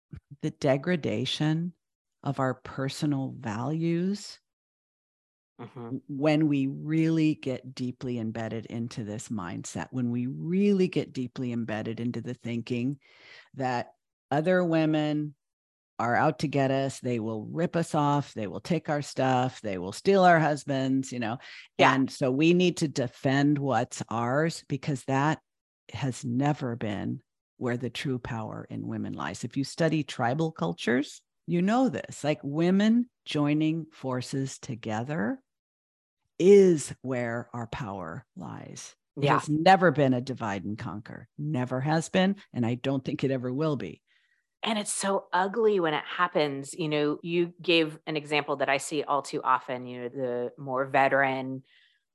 the 0.44 0.52
degradation 0.52 1.74
of 2.22 2.40
our 2.40 2.54
personal 2.54 3.34
values 3.40 4.38
mm-hmm. 5.64 5.98
when 6.08 6.48
we 6.48 6.68
really 6.68 7.36
get 7.36 7.76
deeply 7.76 8.20
embedded 8.20 8.66
into 8.68 9.04
this 9.04 9.30
mindset, 9.30 9.88
when 9.92 10.12
we 10.12 10.28
really 10.28 10.88
get 10.88 11.14
deeply 11.14 11.52
embedded 11.52 12.00
into 12.00 12.22
the 12.22 12.34
thinking 12.34 13.00
that 13.56 13.94
other 14.32 14.64
women 14.64 15.36
are 16.00 16.16
out 16.16 16.40
to 16.40 16.48
get 16.48 16.72
us, 16.72 17.00
they 17.00 17.20
will 17.20 17.46
rip 17.46 17.76
us 17.76 17.94
off, 17.96 18.34
they 18.34 18.48
will 18.48 18.60
take 18.60 18.90
our 18.90 19.02
stuff, 19.02 19.62
they 19.62 19.78
will 19.78 19.92
steal 19.92 20.24
our 20.24 20.40
husbands, 20.40 21.12
you 21.12 21.20
know. 21.20 21.38
Yeah. 21.78 21.94
And 21.94 22.10
so 22.10 22.32
we 22.32 22.54
need 22.54 22.78
to 22.78 22.88
defend 22.88 23.60
what's 23.60 24.02
ours 24.10 24.64
because 24.68 25.04
that 25.06 25.40
has 25.94 26.26
never 26.26 26.76
been 26.76 27.22
where 27.58 27.78
the 27.78 27.90
true 27.90 28.20
power 28.20 28.66
in 28.70 28.88
women 28.88 29.14
lies. 29.14 29.44
If 29.44 29.56
you 29.56 29.64
study 29.64 30.04
tribal 30.04 30.52
cultures, 30.52 31.22
you 31.46 31.62
know 31.62 31.90
this 31.90 32.24
like 32.24 32.40
women 32.44 33.10
joining 33.26 33.86
forces 33.92 34.58
together 34.60 35.40
is 36.40 36.94
where 37.02 37.50
our 37.54 37.68
power 37.68 38.26
lies. 38.36 38.96
It 39.18 39.26
yeah. 39.26 39.40
has 39.40 39.50
never 39.50 39.92
been 39.92 40.14
a 40.14 40.22
divide 40.22 40.64
and 40.64 40.78
conquer, 40.78 41.28
never 41.38 41.80
has 41.82 42.10
been. 42.10 42.36
And 42.54 42.66
I 42.66 42.76
don't 42.76 43.06
think 43.06 43.24
it 43.24 43.32
ever 43.32 43.54
will 43.54 43.76
be. 43.76 44.02
And 44.64 44.80
it's 44.80 44.94
so 44.94 45.26
ugly 45.34 45.80
when 45.80 45.94
it 45.94 46.04
happens. 46.06 46.74
You 46.74 46.88
know, 46.90 47.20
you 47.22 47.54
gave 47.62 48.00
an 48.08 48.16
example 48.18 48.56
that 48.58 48.70
I 48.70 48.78
see 48.78 49.04
all 49.04 49.22
too 49.22 49.42
often, 49.44 49.86
you 49.86 50.02
know, 50.02 50.10
the 50.10 50.52
more 50.58 50.86
veteran, 50.86 51.64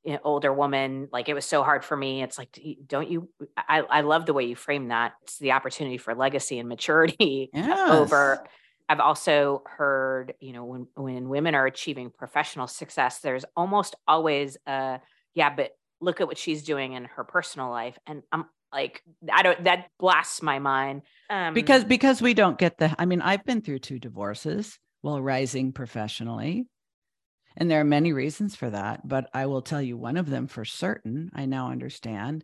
you 0.03 0.15
know, 0.15 0.21
older 0.25 0.53
woman, 0.53 1.09
like 1.13 1.29
it 1.29 1.35
was 1.35 1.45
so 1.45 1.63
hard 1.63 1.85
for 1.85 1.97
me. 1.97 2.23
It's 2.23 2.39
like, 2.39 2.59
don't 2.87 3.11
you? 3.11 3.29
I, 3.57 3.81
I 3.81 4.01
love 4.01 4.25
the 4.25 4.33
way 4.33 4.45
you 4.45 4.57
frame 4.57 4.89
that. 4.89 5.13
It's 5.23 5.39
the 5.39 5.53
opportunity 5.53 5.99
for 5.99 6.15
legacy 6.15 6.59
and 6.59 6.69
maturity 6.69 7.51
yes. 7.55 7.91
over 7.91 8.45
I've 8.89 9.01
also 9.01 9.63
heard, 9.67 10.35
you 10.41 10.53
know, 10.53 10.65
when 10.65 10.87
when 10.95 11.29
women 11.29 11.55
are 11.55 11.67
achieving 11.67 12.11
professional 12.11 12.67
success, 12.67 13.19
there's 13.19 13.45
almost 13.55 13.95
always 14.07 14.57
a 14.67 15.01
yeah, 15.35 15.55
but 15.55 15.73
look 16.01 16.21
at 16.21 16.27
what 16.27 16.39
she's 16.39 16.63
doing 16.63 16.95
in 16.95 17.05
her 17.05 17.25
personal 17.25 17.71
life, 17.71 17.99
and 18.07 18.23
I'm 18.33 18.47
like, 18.73 19.03
I 19.31 19.43
don't. 19.43 19.65
That 19.65 19.91
blasts 19.99 20.43
my 20.43 20.59
mind 20.59 21.03
um, 21.29 21.53
because 21.53 21.85
because 21.85 22.23
we 22.23 22.33
don't 22.33 22.59
get 22.59 22.79
the. 22.79 22.95
I 22.99 23.05
mean, 23.05 23.21
I've 23.21 23.45
been 23.45 23.61
through 23.61 23.81
two 23.81 23.99
divorces 23.99 24.79
while 25.03 25.21
rising 25.21 25.73
professionally, 25.73 26.67
and 27.59 27.71
there 27.71 27.81
are 27.81 27.85
many 27.85 28.15
reasons 28.15 28.57
for 28.57 28.71
that. 28.71 29.07
But 29.07 29.29
I 29.35 29.47
will 29.47 29.63
tell 29.63 29.83
you 29.83 29.99
one 29.99 30.17
of 30.17 30.31
them 30.31 30.47
for 30.47 30.65
certain. 30.65 31.31
I 31.35 31.45
now 31.45 31.71
understand 31.71 32.43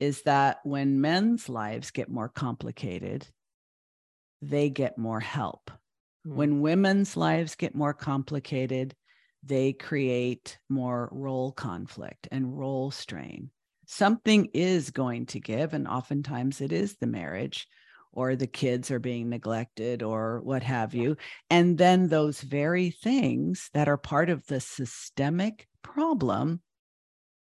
is 0.00 0.22
that 0.22 0.60
when 0.64 1.02
men's 1.02 1.50
lives 1.50 1.90
get 1.90 2.08
more 2.08 2.30
complicated, 2.30 3.28
they 4.40 4.70
get 4.70 4.96
more 4.96 5.20
help 5.20 5.70
Mm. 6.26 6.34
When 6.34 6.60
women's 6.60 7.16
lives 7.16 7.54
get 7.54 7.74
more 7.74 7.94
complicated, 7.94 8.94
they 9.42 9.72
create 9.72 10.58
more 10.68 11.08
role 11.12 11.52
conflict 11.52 12.28
and 12.30 12.56
role 12.56 12.90
strain. 12.90 13.50
Something 13.86 14.48
is 14.54 14.90
going 14.90 15.26
to 15.26 15.40
give, 15.40 15.74
and 15.74 15.88
oftentimes 15.88 16.60
it 16.60 16.72
is 16.72 16.96
the 16.96 17.06
marriage 17.06 17.66
or 18.12 18.36
the 18.36 18.46
kids 18.46 18.90
are 18.90 18.98
being 18.98 19.28
neglected 19.28 20.02
or 20.02 20.40
what 20.42 20.62
have 20.62 20.94
you. 20.94 21.16
And 21.50 21.78
then 21.78 22.08
those 22.08 22.40
very 22.40 22.90
things 22.90 23.70
that 23.74 23.88
are 23.88 23.96
part 23.96 24.30
of 24.30 24.46
the 24.46 24.60
systemic 24.60 25.66
problem. 25.82 26.60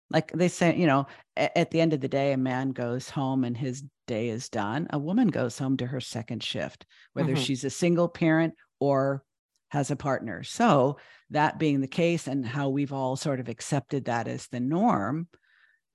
Like 0.10 0.32
they 0.32 0.47
say, 0.47 0.75
you 0.78 0.88
know, 0.88 1.08
at 1.36 1.71
the 1.71 1.82
end 1.82 1.93
of 1.93 1.99
the 1.99 2.08
day, 2.08 2.32
a 2.32 2.38
man 2.38 2.69
goes 2.69 3.10
home 3.10 3.43
and 3.43 3.58
his 3.58 3.84
day 4.05 4.29
is 4.29 4.49
done. 4.49 4.87
A 4.91 4.99
woman 4.99 5.27
goes 5.27 5.57
home 5.57 5.77
to 5.77 5.87
her 5.87 6.01
second 6.01 6.43
shift, 6.43 6.85
whether 7.13 7.33
mm-hmm. 7.33 7.41
she's 7.41 7.63
a 7.63 7.69
single 7.69 8.07
parent 8.07 8.53
or 8.79 9.23
has 9.69 9.91
a 9.91 9.95
partner. 9.95 10.43
So, 10.43 10.97
that 11.31 11.57
being 11.57 11.81
the 11.81 11.87
case, 11.87 12.27
and 12.27 12.45
how 12.45 12.69
we've 12.69 12.93
all 12.93 13.15
sort 13.15 13.39
of 13.39 13.49
accepted 13.49 14.05
that 14.05 14.27
as 14.27 14.47
the 14.47 14.59
norm, 14.59 15.27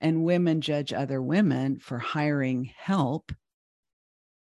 and 0.01 0.25
women 0.25 0.61
judge 0.61 0.91
other 0.91 1.21
women 1.21 1.79
for 1.79 1.99
hiring 1.99 2.71
help 2.75 3.31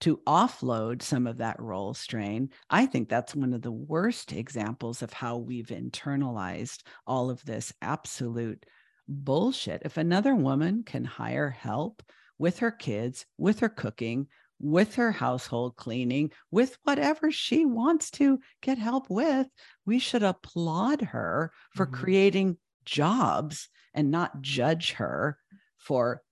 to 0.00 0.20
offload 0.26 1.02
some 1.02 1.26
of 1.26 1.38
that 1.38 1.60
role 1.60 1.92
strain. 1.92 2.50
I 2.70 2.86
think 2.86 3.08
that's 3.08 3.34
one 3.34 3.52
of 3.52 3.62
the 3.62 3.72
worst 3.72 4.32
examples 4.32 5.02
of 5.02 5.12
how 5.12 5.38
we've 5.38 5.66
internalized 5.66 6.82
all 7.06 7.30
of 7.30 7.44
this 7.44 7.72
absolute 7.82 8.64
bullshit. 9.08 9.82
If 9.84 9.96
another 9.96 10.34
woman 10.34 10.84
can 10.84 11.04
hire 11.04 11.50
help 11.50 12.02
with 12.38 12.60
her 12.60 12.70
kids, 12.70 13.26
with 13.36 13.60
her 13.60 13.68
cooking, 13.68 14.28
with 14.60 14.96
her 14.96 15.12
household 15.12 15.76
cleaning, 15.76 16.32
with 16.50 16.78
whatever 16.82 17.30
she 17.30 17.64
wants 17.64 18.10
to 18.10 18.40
get 18.60 18.78
help 18.78 19.08
with, 19.08 19.46
we 19.86 19.98
should 19.98 20.22
applaud 20.22 21.00
her 21.02 21.52
for 21.74 21.86
mm-hmm. 21.86 21.94
creating 21.94 22.56
jobs 22.84 23.68
and 23.94 24.10
not 24.10 24.40
judge 24.40 24.92
her 24.92 25.38
for 25.76 26.22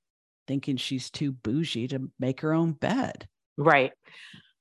thinking 0.46 0.76
she's 0.76 1.10
too 1.10 1.32
bougie 1.32 1.88
to 1.88 2.10
make 2.18 2.40
her 2.40 2.52
own 2.52 2.72
bed. 2.72 3.26
Right. 3.56 3.92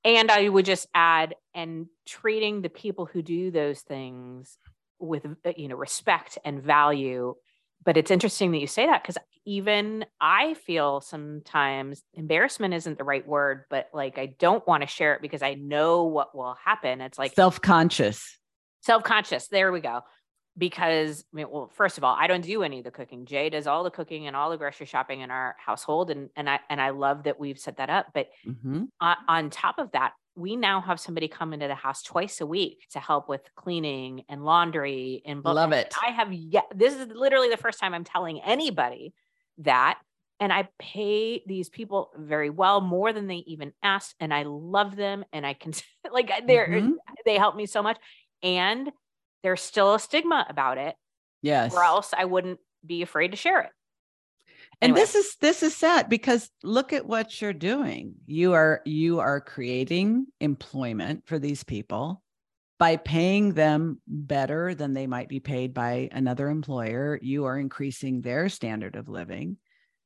And 0.04 0.30
I 0.30 0.48
would 0.48 0.64
just 0.64 0.86
add, 0.94 1.34
and 1.54 1.86
treating 2.06 2.62
the 2.62 2.68
people 2.68 3.06
who 3.06 3.22
do 3.22 3.50
those 3.50 3.80
things 3.80 4.56
with, 5.00 5.26
uh, 5.44 5.52
you 5.56 5.68
know, 5.68 5.76
respect 5.76 6.38
and 6.44 6.62
value. 6.62 7.34
But 7.84 7.96
it's 7.96 8.10
interesting 8.10 8.50
that 8.52 8.58
you 8.58 8.66
say 8.66 8.86
that 8.86 9.02
because 9.02 9.16
even 9.44 10.04
I 10.20 10.54
feel 10.54 11.00
sometimes 11.00 12.02
embarrassment 12.14 12.74
isn't 12.74 12.98
the 12.98 13.04
right 13.04 13.26
word, 13.26 13.64
but 13.70 13.88
like 13.94 14.18
I 14.18 14.26
don't 14.26 14.66
want 14.66 14.82
to 14.82 14.88
share 14.88 15.14
it 15.14 15.22
because 15.22 15.42
I 15.42 15.54
know 15.54 16.04
what 16.04 16.34
will 16.34 16.56
happen. 16.64 17.00
It's 17.00 17.18
like 17.18 17.34
self 17.34 17.60
conscious. 17.60 18.38
Self 18.82 19.04
conscious. 19.04 19.48
There 19.48 19.70
we 19.70 19.80
go 19.80 20.02
because 20.58 21.24
I 21.32 21.36
mean, 21.36 21.46
well, 21.50 21.70
first 21.74 21.98
of 21.98 22.04
all, 22.04 22.16
I 22.18 22.26
don't 22.26 22.44
do 22.44 22.62
any 22.62 22.78
of 22.78 22.84
the 22.84 22.90
cooking. 22.90 23.26
Jay 23.26 23.50
does 23.50 23.66
all 23.66 23.84
the 23.84 23.90
cooking 23.90 24.26
and 24.26 24.34
all 24.34 24.50
the 24.50 24.56
grocery 24.56 24.86
shopping 24.86 25.20
in 25.20 25.30
our 25.30 25.56
household, 25.58 26.10
and 26.10 26.30
and 26.36 26.48
I 26.48 26.60
and 26.70 26.80
I 26.80 26.90
love 26.90 27.24
that 27.24 27.38
we've 27.38 27.58
set 27.58 27.76
that 27.76 27.90
up. 27.90 28.06
But 28.14 28.28
mm-hmm. 28.46 28.84
on, 29.00 29.16
on 29.28 29.50
top 29.50 29.78
of 29.78 29.92
that, 29.92 30.12
we 30.36 30.54
now 30.54 30.82
have 30.82 31.00
somebody 31.00 31.28
come 31.28 31.54
into 31.54 31.66
the 31.66 31.74
house 31.74 32.02
twice 32.02 32.40
a 32.42 32.46
week 32.46 32.86
to 32.90 33.00
help 33.00 33.28
with 33.28 33.40
cleaning 33.56 34.22
and 34.28 34.44
laundry 34.44 35.22
and 35.24 35.42
love 35.42 35.72
it. 35.72 35.94
I 36.06 36.10
have 36.10 36.32
yet. 36.32 36.66
This 36.74 36.94
is 36.94 37.08
literally 37.08 37.48
the 37.48 37.56
first 37.56 37.80
time 37.80 37.94
I'm 37.94 38.04
telling 38.04 38.40
anybody 38.42 39.14
that. 39.58 39.98
And 40.38 40.52
I 40.52 40.68
pay 40.78 41.42
these 41.46 41.70
people 41.70 42.10
very 42.14 42.50
well, 42.50 42.82
more 42.82 43.14
than 43.14 43.26
they 43.26 43.42
even 43.46 43.72
asked. 43.82 44.14
And 44.20 44.34
I 44.34 44.42
love 44.42 44.94
them. 44.94 45.24
And 45.32 45.46
I 45.46 45.54
can 45.54 45.72
like 46.12 46.30
they're 46.46 46.68
mm-hmm. 46.68 46.92
they 47.24 47.38
help 47.38 47.56
me 47.56 47.64
so 47.64 47.82
much. 47.82 47.96
And 48.42 48.90
there's 49.42 49.62
still 49.62 49.94
a 49.94 49.98
stigma 49.98 50.46
about 50.50 50.76
it. 50.76 50.94
Yes. 51.40 51.74
Or 51.74 51.82
else 51.82 52.12
I 52.16 52.26
wouldn't 52.26 52.58
be 52.84 53.00
afraid 53.00 53.30
to 53.30 53.36
share 53.36 53.62
it. 53.62 53.70
And 54.82 54.90
anyway. 54.90 55.00
this 55.00 55.14
is 55.14 55.36
this 55.40 55.62
is 55.62 55.74
sad 55.74 56.08
because 56.08 56.50
look 56.62 56.92
at 56.92 57.06
what 57.06 57.40
you're 57.40 57.52
doing. 57.52 58.14
You 58.26 58.52
are 58.52 58.82
you 58.84 59.20
are 59.20 59.40
creating 59.40 60.26
employment 60.40 61.26
for 61.26 61.38
these 61.38 61.64
people 61.64 62.22
by 62.78 62.96
paying 62.96 63.54
them 63.54 64.00
better 64.06 64.74
than 64.74 64.92
they 64.92 65.06
might 65.06 65.28
be 65.28 65.40
paid 65.40 65.72
by 65.72 66.10
another 66.12 66.50
employer. 66.50 67.18
You 67.22 67.46
are 67.46 67.58
increasing 67.58 68.20
their 68.20 68.50
standard 68.50 68.96
of 68.96 69.08
living. 69.08 69.56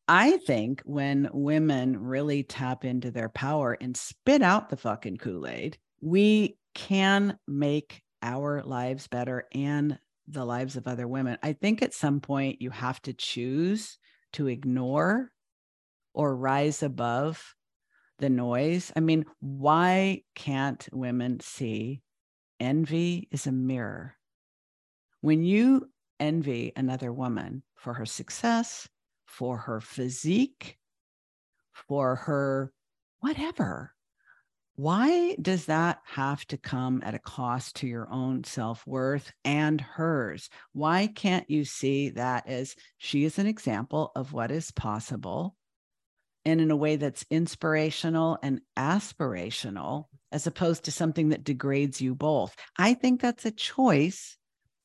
I 0.07 0.39
think 0.39 0.83
when 0.85 1.29
women 1.33 1.99
really 1.99 2.43
tap 2.43 2.85
into 2.85 3.11
their 3.11 3.29
power 3.29 3.77
and 3.81 3.97
spit 3.97 4.43
out 4.43 4.69
the 4.69 4.77
fucking 4.77 5.19
Kool 5.19 5.47
Aid, 5.47 5.79
we 6.01 6.59
can 6.75 7.39
make 7.47 8.03
our 8.23 8.63
lives 8.63 9.09
better 9.09 9.47
and 9.53 9.99
the 10.29 10.45
lives 10.45 10.77
of 10.77 10.87
other 10.87 11.09
women. 11.09 11.39
I 11.43 11.55
think 11.55 11.83
at 11.83 11.95
some 11.95 12.21
point 12.21 12.63
you 12.63 12.71
have 12.71 13.01
to 13.03 13.13
choose 13.13 13.99
to 14.33 14.47
ignore 14.47 15.31
or 16.15 16.37
rise 16.37 16.83
above 16.83 17.55
the 18.19 18.31
noise. 18.31 18.93
I 18.95 19.01
mean, 19.01 19.25
why 19.41 20.23
can't 20.35 20.89
women 20.93 21.41
see 21.41 22.03
envy 22.59 23.29
is 23.31 23.47
a 23.47 23.53
mirror? 23.53 24.17
When 25.21 25.43
you 25.43 25.91
envy 26.19 26.73
another 26.77 27.13
woman 27.13 27.63
for 27.75 27.95
her 27.95 28.07
success, 28.07 28.89
for 29.27 29.57
her 29.57 29.81
physique, 29.81 30.79
for 31.73 32.17
her 32.17 32.73
whatever, 33.21 33.95
why 34.81 35.37
does 35.43 35.67
that 35.67 36.01
have 36.07 36.43
to 36.47 36.57
come 36.57 37.03
at 37.05 37.15
a 37.15 37.19
cost 37.19 37.77
to 37.77 37.87
your 37.87 38.11
own 38.11 38.43
self 38.45 38.87
worth 38.87 39.31
and 39.45 39.79
hers? 39.79 40.49
Why 40.73 41.07
can't 41.07 41.51
you 41.51 41.67
see 41.67 42.09
that 42.11 42.49
as 42.49 42.75
she 42.97 43.25
is 43.25 43.39
an 43.39 43.47
example 43.47 44.11
of 44.17 44.33
what 44.33 44.51
is 44.51 44.71
possible 44.71 45.55
and 46.47 46.63
in 46.63 46.71
a 46.71 46.77
way 46.77 46.97
that's 46.97 47.27
inspirational 47.31 48.39
and 48.43 48.63
aspirational, 48.75 50.07
as 50.33 50.47
opposed 50.47 50.85
to 50.85 50.93
something 50.93 51.29
that 51.29 51.45
degrades 51.45 52.01
you 52.01 52.15
both? 52.15 52.57
I 52.79 52.95
think 52.95 53.21
that's 53.21 53.45
a 53.45 53.51
choice 53.51 54.39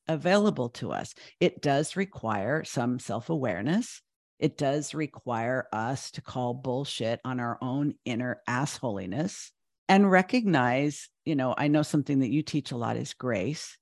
available 0.10 0.72
to 0.72 0.92
us. 0.92 1.14
It 1.40 1.62
does 1.62 1.96
require 1.96 2.66
some 2.66 3.00
self 3.00 3.30
awareness. 3.30 4.02
It 4.40 4.58
does 4.58 4.94
require 4.94 5.70
us 5.72 6.12
to 6.12 6.22
call 6.22 6.54
bullshit 6.54 7.22
on 7.24 7.40
our 7.40 7.58
own 7.62 7.94
inner 8.04 8.42
assholiness 8.46 9.52
and 9.88 10.10
recognize, 10.10 11.10
you 11.26 11.36
know, 11.36 11.54
I 11.58 11.67
know 11.67 11.84
something 11.84 12.19
that 12.19 12.32
you 12.32 12.41
teach 12.41 12.71
a 12.71 12.78
lot 12.78 12.98
is 12.98 13.13
grace. 13.13 13.78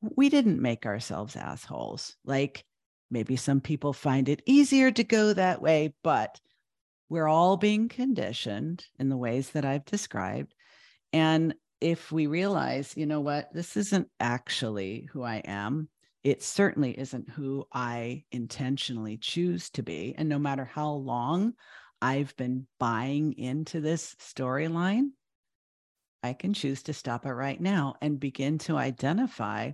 We 0.00 0.28
didn't 0.28 0.60
make 0.60 0.86
ourselves 0.86 1.36
assholes. 1.36 2.16
Like 2.24 2.64
maybe 3.10 3.36
some 3.36 3.60
people 3.60 3.92
find 3.92 4.28
it 4.28 4.42
easier 4.46 4.90
to 4.90 5.04
go 5.04 5.32
that 5.32 5.60
way, 5.60 5.94
but 6.02 6.40
we're 7.08 7.28
all 7.28 7.56
being 7.56 7.88
conditioned 7.88 8.86
in 8.98 9.08
the 9.08 9.16
ways 9.16 9.50
that 9.50 9.64
I've 9.64 9.84
described. 9.84 10.54
And 11.12 11.54
if 11.80 12.10
we 12.10 12.26
realize, 12.26 12.96
you 12.96 13.06
know 13.06 13.20
what, 13.20 13.52
this 13.52 13.76
isn't 13.76 14.08
actually 14.20 15.08
who 15.12 15.22
I 15.22 15.42
am, 15.44 15.88
it 16.24 16.42
certainly 16.42 16.98
isn't 16.98 17.28
who 17.28 17.66
I 17.72 18.24
intentionally 18.30 19.18
choose 19.18 19.70
to 19.70 19.82
be. 19.82 20.14
And 20.16 20.28
no 20.28 20.38
matter 20.38 20.64
how 20.64 20.92
long 20.92 21.54
I've 22.00 22.34
been 22.36 22.66
buying 22.78 23.32
into 23.34 23.80
this 23.80 24.14
storyline, 24.20 25.08
I 26.22 26.32
can 26.32 26.54
choose 26.54 26.82
to 26.84 26.92
stop 26.92 27.26
it 27.26 27.32
right 27.32 27.60
now 27.60 27.94
and 28.00 28.20
begin 28.20 28.58
to 28.58 28.76
identify 28.76 29.72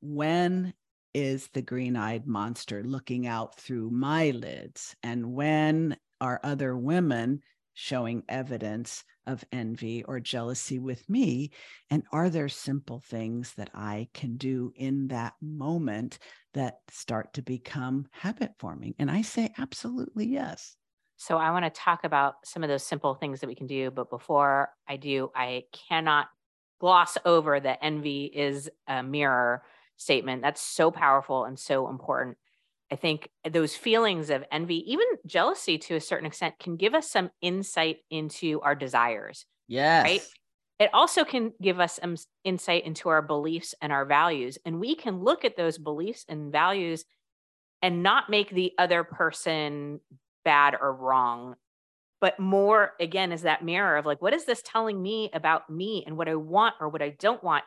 when 0.00 0.74
is 1.14 1.48
the 1.52 1.62
green 1.62 1.96
eyed 1.96 2.26
monster 2.26 2.82
looking 2.82 3.26
out 3.26 3.58
through 3.58 3.90
my 3.90 4.30
lids 4.30 4.94
and 5.02 5.32
when 5.32 5.96
are 6.20 6.40
other 6.42 6.76
women 6.76 7.40
showing 7.72 8.22
evidence 8.28 9.04
of 9.26 9.44
envy 9.52 10.02
or 10.04 10.18
jealousy 10.18 10.78
with 10.78 11.08
me? 11.08 11.50
And 11.90 12.02
are 12.10 12.30
there 12.30 12.48
simple 12.48 13.00
things 13.00 13.52
that 13.54 13.70
I 13.74 14.08
can 14.14 14.36
do 14.36 14.72
in 14.76 15.08
that 15.08 15.34
moment 15.42 16.18
that 16.54 16.78
start 16.90 17.34
to 17.34 17.42
become 17.42 18.06
habit 18.12 18.52
forming? 18.58 18.94
And 18.98 19.10
I 19.10 19.22
say, 19.22 19.52
absolutely 19.58 20.26
yes. 20.26 20.76
So 21.16 21.38
I 21.38 21.50
want 21.50 21.64
to 21.64 21.70
talk 21.70 22.04
about 22.04 22.34
some 22.44 22.62
of 22.62 22.68
those 22.68 22.82
simple 22.82 23.14
things 23.14 23.40
that 23.40 23.46
we 23.46 23.54
can 23.54 23.66
do. 23.66 23.90
But 23.90 24.10
before 24.10 24.70
I 24.86 24.96
do, 24.96 25.30
I 25.34 25.64
cannot 25.88 26.28
gloss 26.78 27.16
over 27.24 27.58
that 27.58 27.78
envy 27.82 28.24
is 28.24 28.70
a 28.86 29.02
mirror 29.02 29.62
statement. 29.96 30.42
That's 30.42 30.60
so 30.60 30.90
powerful 30.90 31.44
and 31.44 31.58
so 31.58 31.88
important. 31.88 32.36
I 32.92 32.96
think 32.96 33.30
those 33.50 33.74
feelings 33.74 34.30
of 34.30 34.44
envy, 34.52 34.92
even 34.92 35.06
jealousy 35.26 35.78
to 35.78 35.96
a 35.96 36.00
certain 36.00 36.26
extent, 36.26 36.58
can 36.58 36.76
give 36.76 36.94
us 36.94 37.10
some 37.10 37.30
insight 37.40 37.98
into 38.10 38.60
our 38.60 38.74
desires. 38.74 39.46
Yes. 39.66 40.04
Right. 40.04 40.22
It 40.78 40.90
also 40.92 41.24
can 41.24 41.52
give 41.60 41.80
us 41.80 41.94
some 41.94 42.16
insight 42.44 42.84
into 42.84 43.08
our 43.08 43.22
beliefs 43.22 43.74
and 43.80 43.92
our 43.92 44.04
values. 44.04 44.58
And 44.64 44.78
we 44.78 44.94
can 44.94 45.24
look 45.24 45.44
at 45.44 45.56
those 45.56 45.78
beliefs 45.78 46.26
and 46.28 46.52
values 46.52 47.06
and 47.80 48.02
not 48.02 48.28
make 48.28 48.50
the 48.50 48.72
other 48.78 49.02
person 49.02 50.00
bad 50.46 50.74
or 50.80 50.94
wrong 50.94 51.56
but 52.20 52.40
more 52.40 52.92
again 52.98 53.32
is 53.32 53.42
that 53.42 53.64
mirror 53.64 53.98
of 53.98 54.06
like 54.06 54.22
what 54.22 54.32
is 54.32 54.46
this 54.46 54.62
telling 54.64 55.02
me 55.02 55.28
about 55.34 55.68
me 55.68 56.02
and 56.06 56.16
what 56.16 56.28
i 56.28 56.34
want 56.34 56.74
or 56.80 56.88
what 56.88 57.02
i 57.02 57.10
don't 57.18 57.44
want 57.44 57.64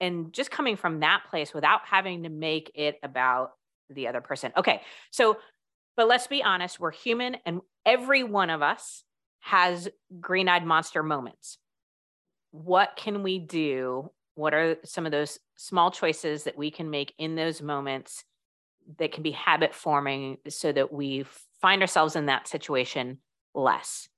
and 0.00 0.32
just 0.32 0.52
coming 0.52 0.76
from 0.76 1.00
that 1.00 1.22
place 1.28 1.52
without 1.52 1.80
having 1.84 2.22
to 2.22 2.28
make 2.28 2.70
it 2.74 2.98
about 3.02 3.52
the 3.90 4.06
other 4.06 4.20
person 4.20 4.52
okay 4.56 4.82
so 5.10 5.38
but 5.96 6.06
let's 6.06 6.28
be 6.28 6.42
honest 6.42 6.78
we're 6.78 6.92
human 6.92 7.36
and 7.44 7.60
every 7.84 8.22
one 8.22 8.50
of 8.50 8.62
us 8.62 9.02
has 9.40 9.88
green 10.20 10.48
eyed 10.48 10.64
monster 10.64 11.02
moments. 11.02 11.58
What 12.50 12.90
can 12.96 13.22
we 13.22 13.38
do? 13.38 14.10
What 14.34 14.54
are 14.54 14.76
some 14.84 15.06
of 15.06 15.12
those 15.12 15.38
small 15.56 15.90
choices 15.90 16.44
that 16.44 16.56
we 16.56 16.70
can 16.70 16.90
make 16.90 17.14
in 17.18 17.34
those 17.34 17.62
moments 17.62 18.24
that 18.98 19.12
can 19.12 19.22
be 19.22 19.32
habit 19.32 19.74
forming 19.74 20.38
so 20.48 20.70
that 20.72 20.92
we 20.92 21.24
find 21.60 21.82
ourselves 21.82 22.16
in 22.16 22.26
that 22.26 22.48
situation 22.48 23.18
less? 23.54 24.08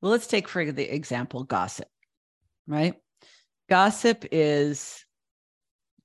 Well, 0.00 0.12
let's 0.12 0.26
take 0.26 0.48
for 0.48 0.70
the 0.70 0.94
example 0.94 1.44
gossip, 1.44 1.88
right? 2.66 2.94
Gossip 3.68 4.24
is 4.32 5.04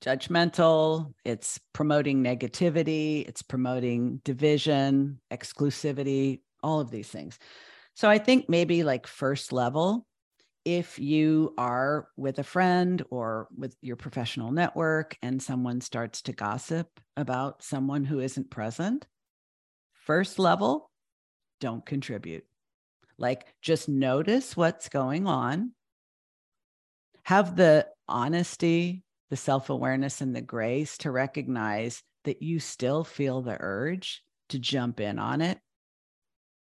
judgmental, 0.03 1.13
it's 1.25 1.59
promoting 1.73 2.23
negativity, 2.23 3.27
it's 3.27 3.41
promoting 3.41 4.21
division, 4.23 5.19
exclusivity, 5.31 6.41
all 6.61 6.79
of 6.79 6.91
these 6.91 7.09
things. 7.09 7.39
So 7.95 8.09
I 8.09 8.19
think 8.19 8.47
maybe 8.47 8.83
like 8.83 9.07
first 9.07 9.51
level, 9.51 10.05
if 10.65 10.99
you 10.99 11.53
are 11.57 12.09
with 12.15 12.39
a 12.39 12.43
friend 12.43 13.03
or 13.09 13.47
with 13.57 13.75
your 13.81 13.95
professional 13.95 14.51
network 14.51 15.17
and 15.21 15.41
someone 15.41 15.81
starts 15.81 16.21
to 16.23 16.33
gossip 16.33 16.87
about 17.15 17.63
someone 17.63 18.03
who 18.03 18.19
isn't 18.19 18.51
present, 18.51 19.07
first 20.07 20.39
level, 20.39 20.89
don't 21.59 21.85
contribute. 21.85 22.45
Like 23.17 23.45
just 23.61 23.89
notice 23.89 24.55
what's 24.55 24.89
going 24.89 25.27
on. 25.27 25.73
Have 27.23 27.57
the 27.57 27.87
honesty, 28.07 29.03
the 29.29 29.35
self 29.35 29.69
awareness, 29.69 30.21
and 30.21 30.33
the 30.33 30.41
grace 30.41 30.97
to 30.99 31.11
recognize 31.11 32.01
that 32.23 32.41
you 32.41 32.59
still 32.59 33.03
feel 33.03 33.41
the 33.41 33.57
urge 33.59 34.23
to 34.49 34.59
jump 34.59 35.01
in 35.01 35.19
on 35.19 35.41
it. 35.41 35.59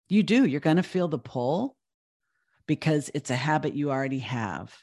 You 0.10 0.24
do, 0.24 0.46
you're 0.46 0.60
going 0.60 0.78
to 0.78 0.84
feel 0.84 1.08
the 1.08 1.20
pull 1.20 1.76
because 2.66 3.12
it's 3.14 3.30
a 3.30 3.36
habit 3.36 3.76
you 3.76 3.92
already 3.92 4.20
have. 4.20 4.76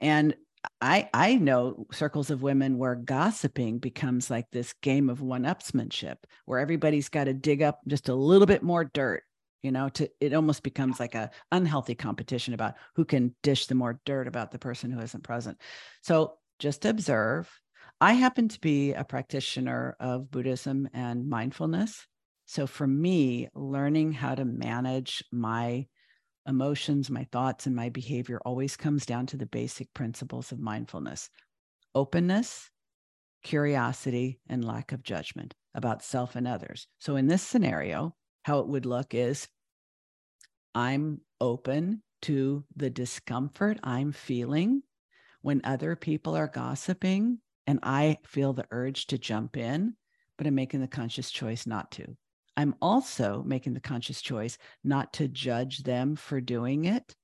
And 0.00 0.34
I 0.80 1.08
I 1.12 1.36
know 1.36 1.86
circles 1.92 2.30
of 2.30 2.42
women 2.42 2.78
where 2.78 2.94
gossiping 2.94 3.78
becomes 3.78 4.30
like 4.30 4.46
this 4.50 4.72
game 4.82 5.08
of 5.08 5.20
one-upsmanship 5.20 6.16
where 6.44 6.58
everybody's 6.58 7.08
got 7.08 7.24
to 7.24 7.34
dig 7.34 7.62
up 7.62 7.80
just 7.86 8.08
a 8.08 8.14
little 8.14 8.46
bit 8.46 8.62
more 8.62 8.84
dirt 8.84 9.22
you 9.62 9.72
know 9.72 9.88
to 9.88 10.08
it 10.20 10.32
almost 10.32 10.62
becomes 10.62 11.00
like 11.00 11.14
a 11.14 11.30
unhealthy 11.50 11.94
competition 11.94 12.54
about 12.54 12.74
who 12.94 13.04
can 13.04 13.34
dish 13.42 13.66
the 13.66 13.74
more 13.74 14.00
dirt 14.04 14.28
about 14.28 14.50
the 14.52 14.58
person 14.58 14.90
who 14.90 15.00
isn't 15.00 15.24
present. 15.24 15.60
So 16.02 16.34
just 16.58 16.84
observe. 16.84 17.50
I 18.00 18.12
happen 18.12 18.48
to 18.48 18.60
be 18.60 18.92
a 18.92 19.04
practitioner 19.04 19.96
of 19.98 20.30
buddhism 20.30 20.88
and 20.92 21.28
mindfulness. 21.28 22.06
So 22.44 22.66
for 22.66 22.86
me 22.86 23.48
learning 23.54 24.12
how 24.12 24.34
to 24.34 24.44
manage 24.44 25.24
my 25.32 25.86
emotions 26.46 27.10
my 27.10 27.24
thoughts 27.32 27.66
and 27.66 27.74
my 27.74 27.88
behavior 27.88 28.40
always 28.44 28.76
comes 28.76 29.04
down 29.04 29.26
to 29.26 29.36
the 29.36 29.46
basic 29.46 29.92
principles 29.94 30.52
of 30.52 30.58
mindfulness 30.58 31.30
openness 31.94 32.70
curiosity 33.42 34.38
and 34.48 34.64
lack 34.64 34.92
of 34.92 35.02
judgment 35.02 35.54
about 35.74 36.02
self 36.02 36.36
and 36.36 36.46
others 36.46 36.86
so 36.98 37.16
in 37.16 37.26
this 37.26 37.42
scenario 37.42 38.14
how 38.44 38.58
it 38.60 38.68
would 38.68 38.86
look 38.86 39.14
is 39.14 39.48
I'm 40.74 41.22
open 41.40 42.02
to 42.22 42.64
the 42.76 42.90
discomfort 42.90 43.78
I'm 43.82 44.12
feeling 44.12 44.82
when 45.40 45.60
other 45.64 45.96
people 45.96 46.36
are 46.36 46.48
gossiping 46.48 47.38
and 47.66 47.78
I 47.82 48.18
feel 48.24 48.52
the 48.52 48.66
urge 48.70 49.06
to 49.06 49.18
jump 49.18 49.56
in, 49.56 49.94
but 50.36 50.46
I'm 50.46 50.54
making 50.54 50.80
the 50.80 50.88
conscious 50.88 51.30
choice 51.30 51.66
not 51.66 51.90
to. 51.92 52.16
I'm 52.56 52.74
also 52.80 53.42
making 53.46 53.74
the 53.74 53.80
conscious 53.80 54.22
choice 54.22 54.56
not 54.82 55.12
to 55.14 55.28
judge 55.28 55.82
them 55.82 56.16
for 56.16 56.40
doing 56.40 56.86
it 56.86 57.14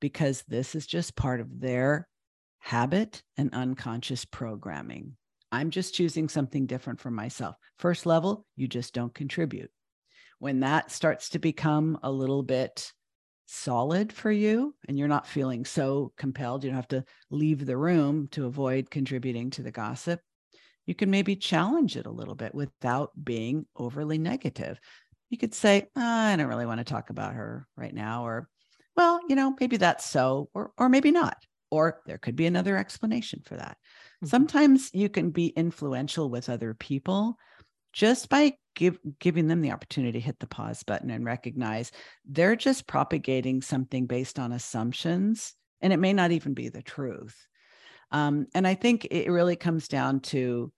because 0.00 0.44
this 0.48 0.74
is 0.74 0.86
just 0.86 1.16
part 1.16 1.40
of 1.40 1.60
their 1.60 2.08
habit 2.58 3.22
and 3.36 3.54
unconscious 3.54 4.24
programming. 4.24 5.16
I'm 5.52 5.70
just 5.70 5.94
choosing 5.94 6.28
something 6.28 6.66
different 6.66 7.00
for 7.00 7.10
myself. 7.10 7.56
First 7.78 8.06
level, 8.06 8.44
you 8.56 8.66
just 8.66 8.92
don't 8.92 9.14
contribute 9.14 9.70
when 10.38 10.60
that 10.60 10.90
starts 10.90 11.30
to 11.30 11.38
become 11.38 11.98
a 12.02 12.10
little 12.10 12.42
bit 12.42 12.92
solid 13.46 14.12
for 14.12 14.30
you 14.30 14.74
and 14.88 14.98
you're 14.98 15.08
not 15.08 15.26
feeling 15.26 15.64
so 15.64 16.12
compelled, 16.16 16.64
you 16.64 16.70
don't 16.70 16.76
have 16.76 16.88
to 16.88 17.04
leave 17.30 17.64
the 17.64 17.76
room 17.76 18.28
to 18.28 18.46
avoid 18.46 18.90
contributing 18.90 19.50
to 19.50 19.62
the 19.62 19.70
gossip, 19.70 20.20
you 20.86 20.94
can 20.94 21.10
maybe 21.10 21.36
challenge 21.36 21.96
it 21.96 22.06
a 22.06 22.10
little 22.10 22.34
bit 22.34 22.54
without 22.54 23.10
being 23.22 23.66
overly 23.76 24.18
negative. 24.18 24.78
You 25.28 25.38
could 25.38 25.54
say, 25.54 25.88
oh, 25.96 26.00
I 26.00 26.36
don't 26.36 26.46
really 26.46 26.66
want 26.66 26.78
to 26.78 26.84
talk 26.84 27.10
about 27.10 27.34
her 27.34 27.66
right 27.76 27.92
now, 27.92 28.24
or, 28.24 28.48
well, 28.96 29.20
you 29.28 29.34
know, 29.34 29.54
maybe 29.60 29.76
that's 29.76 30.06
so, 30.06 30.48
or, 30.54 30.70
or 30.78 30.88
maybe 30.88 31.10
not. 31.10 31.36
Or 31.70 32.00
there 32.06 32.18
could 32.18 32.36
be 32.36 32.46
another 32.46 32.76
explanation 32.76 33.42
for 33.44 33.56
that. 33.56 33.76
Mm-hmm. 33.76 34.28
Sometimes 34.28 34.90
you 34.94 35.08
can 35.08 35.30
be 35.30 35.48
influential 35.48 36.30
with 36.30 36.48
other 36.48 36.74
people 36.74 37.36
just 37.92 38.28
by 38.28 38.52
give, 38.76 38.98
giving 39.18 39.48
them 39.48 39.62
the 39.62 39.72
opportunity 39.72 40.20
to 40.20 40.24
hit 40.24 40.38
the 40.38 40.46
pause 40.46 40.84
button 40.84 41.10
and 41.10 41.24
recognize 41.24 41.90
they're 42.24 42.54
just 42.54 42.86
propagating 42.86 43.62
something 43.62 44.06
based 44.06 44.38
on 44.38 44.52
assumptions, 44.52 45.54
and 45.80 45.92
it 45.92 45.98
may 45.98 46.12
not 46.12 46.30
even 46.30 46.54
be 46.54 46.68
the 46.68 46.82
truth. 46.82 47.36
Um, 48.12 48.46
and 48.54 48.64
I 48.64 48.74
think 48.74 49.08
it 49.10 49.28
really 49.28 49.56
comes 49.56 49.88
down 49.88 50.20
to 50.20 50.70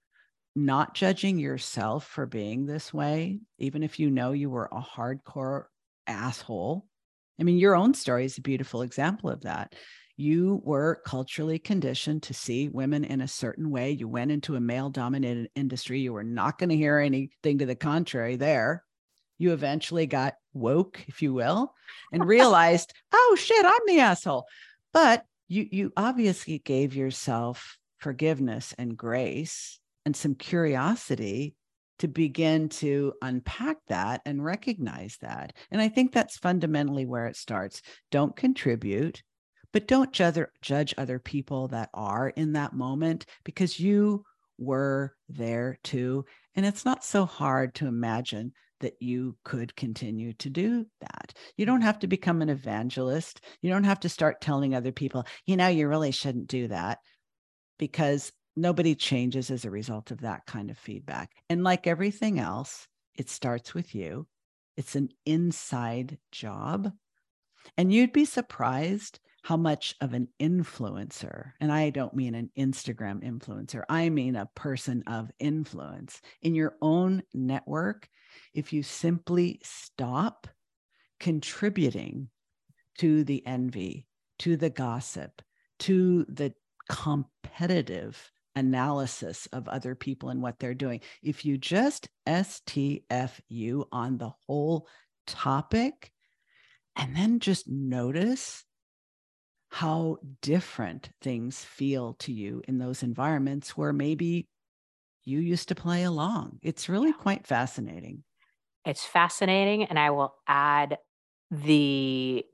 not 0.59 0.95
judging 0.95 1.39
yourself 1.39 2.07
for 2.07 2.27
being 2.27 2.67
this 2.67 2.93
way, 2.93 3.41
even 3.59 3.83
if 3.83 3.99
you 3.99 4.11
know 4.11 4.33
you 4.33 4.51
were 4.51 4.69
a 4.71 4.81
hardcore 4.81 5.65
asshole. 6.07 6.87
I 7.41 7.45
mean, 7.45 7.59
your 7.59 7.75
own 7.77 7.95
story 7.95 8.25
is 8.25 8.39
a 8.39 8.43
beautiful 8.43 8.83
example 8.83 9.31
of 9.31 9.43
that 9.43 9.75
you 10.19 10.61
were 10.65 11.01
culturally 11.07 11.61
conditioned 11.61 12.25
to 12.25 12.35
see 12.35 12.69
women 12.69 13.05
in 13.05 13.21
a 13.21 13.29
certain 13.29 13.71
way. 13.71 13.93
You 13.93 14.09
went 14.09 14.33
into 14.33 14.57
a 14.57 14.61
male 14.61 14.91
dominated 14.91 15.49
industry. 15.55 16.01
You 16.01 16.13
were 16.13 16.25
not 16.25 16.59
going 16.59 16.71
to 16.71 16.77
hear 16.77 16.99
anything 16.99 17.59
to 17.59 17.67
the 17.67 17.77
contrary 17.77 18.35
there. 18.35 18.83
You 19.39 19.53
eventually 19.53 20.07
got 20.07 20.35
woke, 20.53 21.01
if 21.07 21.23
you 21.23 21.33
will, 21.33 21.73
and 22.13 22.25
realized, 22.27 22.93
oh 23.13 23.37
shit, 23.39 23.65
I'm 23.65 23.81
the 23.87 24.01
asshole. 24.01 24.47
But 24.93 25.25
you 25.47 25.69
you 25.71 25.93
obviously 25.97 26.59
gave 26.59 26.97
yourself 26.97 27.79
forgiveness 27.99 28.75
and 28.77 28.97
grace 28.97 29.79
and 30.09 30.17
some 30.17 30.35
curiosity 30.35 31.55
to 31.99 32.09
begin 32.09 32.71
to 32.71 33.13
unpack 33.21 33.77
that 33.89 34.23
and 34.25 34.43
recognize 34.43 35.19
that. 35.21 35.53
And 35.71 35.83
I 35.83 35.91
think 35.91 36.13
that's 36.13 36.39
fundamentally 36.39 37.05
where 37.05 37.27
it 37.27 37.37
starts. 37.37 37.83
Don't 38.11 38.35
contribute 38.35 39.23
but 39.73 39.87
don't 39.87 40.13
judge, 40.13 40.39
judge 40.63 40.95
other 40.97 41.19
people 41.19 41.69
that 41.69 41.91
are 41.93 42.31
in 42.31 42.55
that 42.55 42.73
moment 42.73 43.27
because 43.45 43.79
you 43.79 44.25
were 44.57 45.15
there 45.29 45.79
too. 45.85 46.25
And 46.55 46.65
it's 46.65 46.87
not 46.87 47.05
so 47.05 47.27
hard 47.27 47.75
to 47.77 47.87
imagine 47.87 48.53
that 48.81 48.95
you 49.01 49.37
could 49.45 49.77
continue 49.77 50.33
to 50.35 50.49
do 50.49 50.87
that. 51.01 51.35
You 51.57 51.67
don't 51.67 51.83
have 51.83 51.99
to 51.99 52.07
become 52.07 52.41
an 52.41 52.49
evangelist. 52.49 53.41
You 53.61 53.71
don't 53.71 53.85
have 53.85 54.01
to 54.01 54.09
start 54.09 54.41
telling 54.41 54.75
other 54.75 54.93
people, 54.93 55.27
you 55.45 55.57
know, 55.57 55.69
you 55.69 55.87
really 55.87 56.13
shouldn't 56.13 56.47
do 56.47 56.69
that 56.69 56.99
because 57.79 58.33
nobody 58.61 58.95
changes 58.95 59.51
as 59.51 59.65
a 59.65 59.71
result 59.71 60.11
of 60.11 60.21
that 60.21 60.47
kind 60.47 60.71
of 60.71 60.79
feedback. 60.79 61.33
And 61.49 61.63
like 61.63 61.87
everything 61.87 62.39
else, 62.39 62.87
it 63.15 63.29
starts 63.29 63.75
with 63.75 63.95
you. 63.95 64.27
It's 64.77 64.95
an 64.95 65.09
inside 65.27 66.19
job. 66.33 66.93
And 67.77 67.93
you'd 67.93 68.13
be 68.13 68.25
surprised 68.25 69.21
how 69.43 69.57
much 69.57 69.95
of 70.01 70.15
an 70.15 70.29
influencer, 70.41 71.53
and 71.61 71.73
I 71.73 71.91
don't 71.91 72.15
mean 72.15 72.35
an 72.35 72.51
Instagram 72.59 73.23
influencer, 73.23 73.83
I 73.89 74.09
mean 74.11 74.37
a 74.37 74.51
person 74.55 75.03
of 75.07 75.31
influence 75.39 76.21
in 76.43 76.55
your 76.55 76.77
own 76.83 77.23
network, 77.33 78.09
if 78.53 78.73
you 78.73 78.83
simply 78.83 79.61
stop 79.63 80.49
contributing 81.21 82.29
to 82.99 83.25
the 83.25 83.47
envy, 83.47 84.07
to 84.41 84.57
the 84.57 84.71
gossip, 84.71 85.41
to 85.81 86.25
the 86.29 86.53
competitive 86.89 88.31
analysis 88.59 89.49
of 89.53 89.69
other 89.69 89.95
people 89.95 90.29
and 90.29 90.43
what 90.43 90.59
they're 90.59 90.75
doing. 90.75 91.01
If 91.23 91.45
you 91.45 91.57
just 91.57 92.09
STFU 92.27 93.87
on 93.91 94.19
the 94.19 94.33
whole 94.47 94.87
topic 95.27 96.13
and 96.97 97.17
then 97.17 97.41
just 97.41 97.69
notice 97.69 98.65
how 99.71 100.17
different 100.41 101.11
things 101.21 101.63
feel 101.63 102.15
to 102.15 102.33
you 102.33 102.63
in 102.67 102.79
those 102.79 103.03
environments 103.03 103.77
where 103.77 103.93
maybe 103.93 104.49
you 105.25 105.41
used 105.41 105.69
to 105.69 105.75
play 105.75 106.05
along. 106.05 106.59
It's 106.63 106.89
really 106.89 107.13
quite 107.13 107.47
fascinating. 107.47 108.25
It's 108.85 109.05
fascinating. 109.05 109.85
And 109.85 109.99
I 109.99 110.11
will 110.11 110.35
add 110.47 110.99
the 111.51 112.45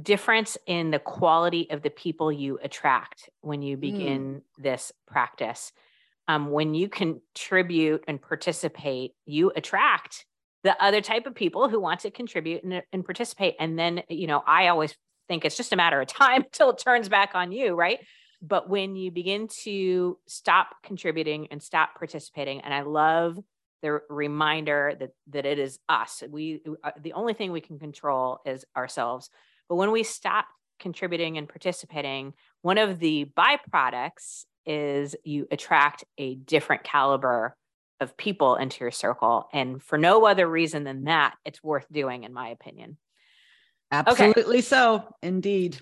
difference 0.00 0.56
in 0.66 0.90
the 0.90 0.98
quality 0.98 1.68
of 1.70 1.82
the 1.82 1.90
people 1.90 2.32
you 2.32 2.58
attract 2.62 3.28
when 3.40 3.62
you 3.62 3.76
mm. 3.76 3.80
begin 3.80 4.34
mm. 4.34 4.62
this 4.62 4.92
practice. 5.06 5.72
Um, 6.28 6.50
when 6.50 6.74
you 6.74 6.88
contribute 6.88 8.04
and 8.06 8.20
participate, 8.20 9.12
you 9.26 9.52
attract 9.54 10.24
the 10.62 10.80
other 10.82 11.00
type 11.00 11.26
of 11.26 11.34
people 11.34 11.68
who 11.68 11.80
want 11.80 12.00
to 12.00 12.10
contribute 12.10 12.62
and, 12.62 12.82
and 12.92 13.04
participate. 13.04 13.56
And 13.58 13.78
then, 13.78 14.02
you 14.08 14.26
know, 14.26 14.42
I 14.46 14.68
always 14.68 14.94
think 15.28 15.44
it's 15.44 15.56
just 15.56 15.72
a 15.72 15.76
matter 15.76 16.00
of 16.00 16.06
time 16.06 16.42
until 16.44 16.70
it 16.70 16.78
turns 16.78 17.08
back 17.08 17.32
on 17.34 17.52
you, 17.52 17.74
right? 17.74 17.98
But 18.40 18.68
when 18.68 18.96
you 18.96 19.10
begin 19.10 19.48
to 19.62 20.18
stop 20.26 20.76
contributing 20.82 21.48
and 21.50 21.62
stop 21.62 21.96
participating, 21.96 22.60
and 22.60 22.72
I 22.74 22.82
love 22.82 23.38
the 23.82 24.00
reminder 24.08 24.94
that 24.98 25.10
that 25.28 25.44
it 25.44 25.58
is 25.58 25.78
us. 25.88 26.22
We 26.28 26.60
uh, 26.82 26.92
the 27.00 27.12
only 27.12 27.34
thing 27.34 27.52
we 27.52 27.60
can 27.60 27.78
control 27.78 28.40
is 28.46 28.64
ourselves. 28.76 29.28
But 29.72 29.76
when 29.76 29.90
we 29.90 30.02
stop 30.02 30.48
contributing 30.80 31.38
and 31.38 31.48
participating, 31.48 32.34
one 32.60 32.76
of 32.76 32.98
the 32.98 33.24
byproducts 33.34 34.44
is 34.66 35.16
you 35.24 35.48
attract 35.50 36.04
a 36.18 36.34
different 36.34 36.84
caliber 36.84 37.56
of 37.98 38.14
people 38.18 38.56
into 38.56 38.84
your 38.84 38.90
circle. 38.90 39.48
And 39.50 39.82
for 39.82 39.96
no 39.96 40.26
other 40.26 40.46
reason 40.46 40.84
than 40.84 41.04
that, 41.04 41.36
it's 41.46 41.64
worth 41.64 41.86
doing, 41.90 42.24
in 42.24 42.34
my 42.34 42.50
opinion. 42.50 42.98
Absolutely 43.90 44.58
okay. 44.58 44.60
so. 44.60 45.04
Indeed. 45.22 45.78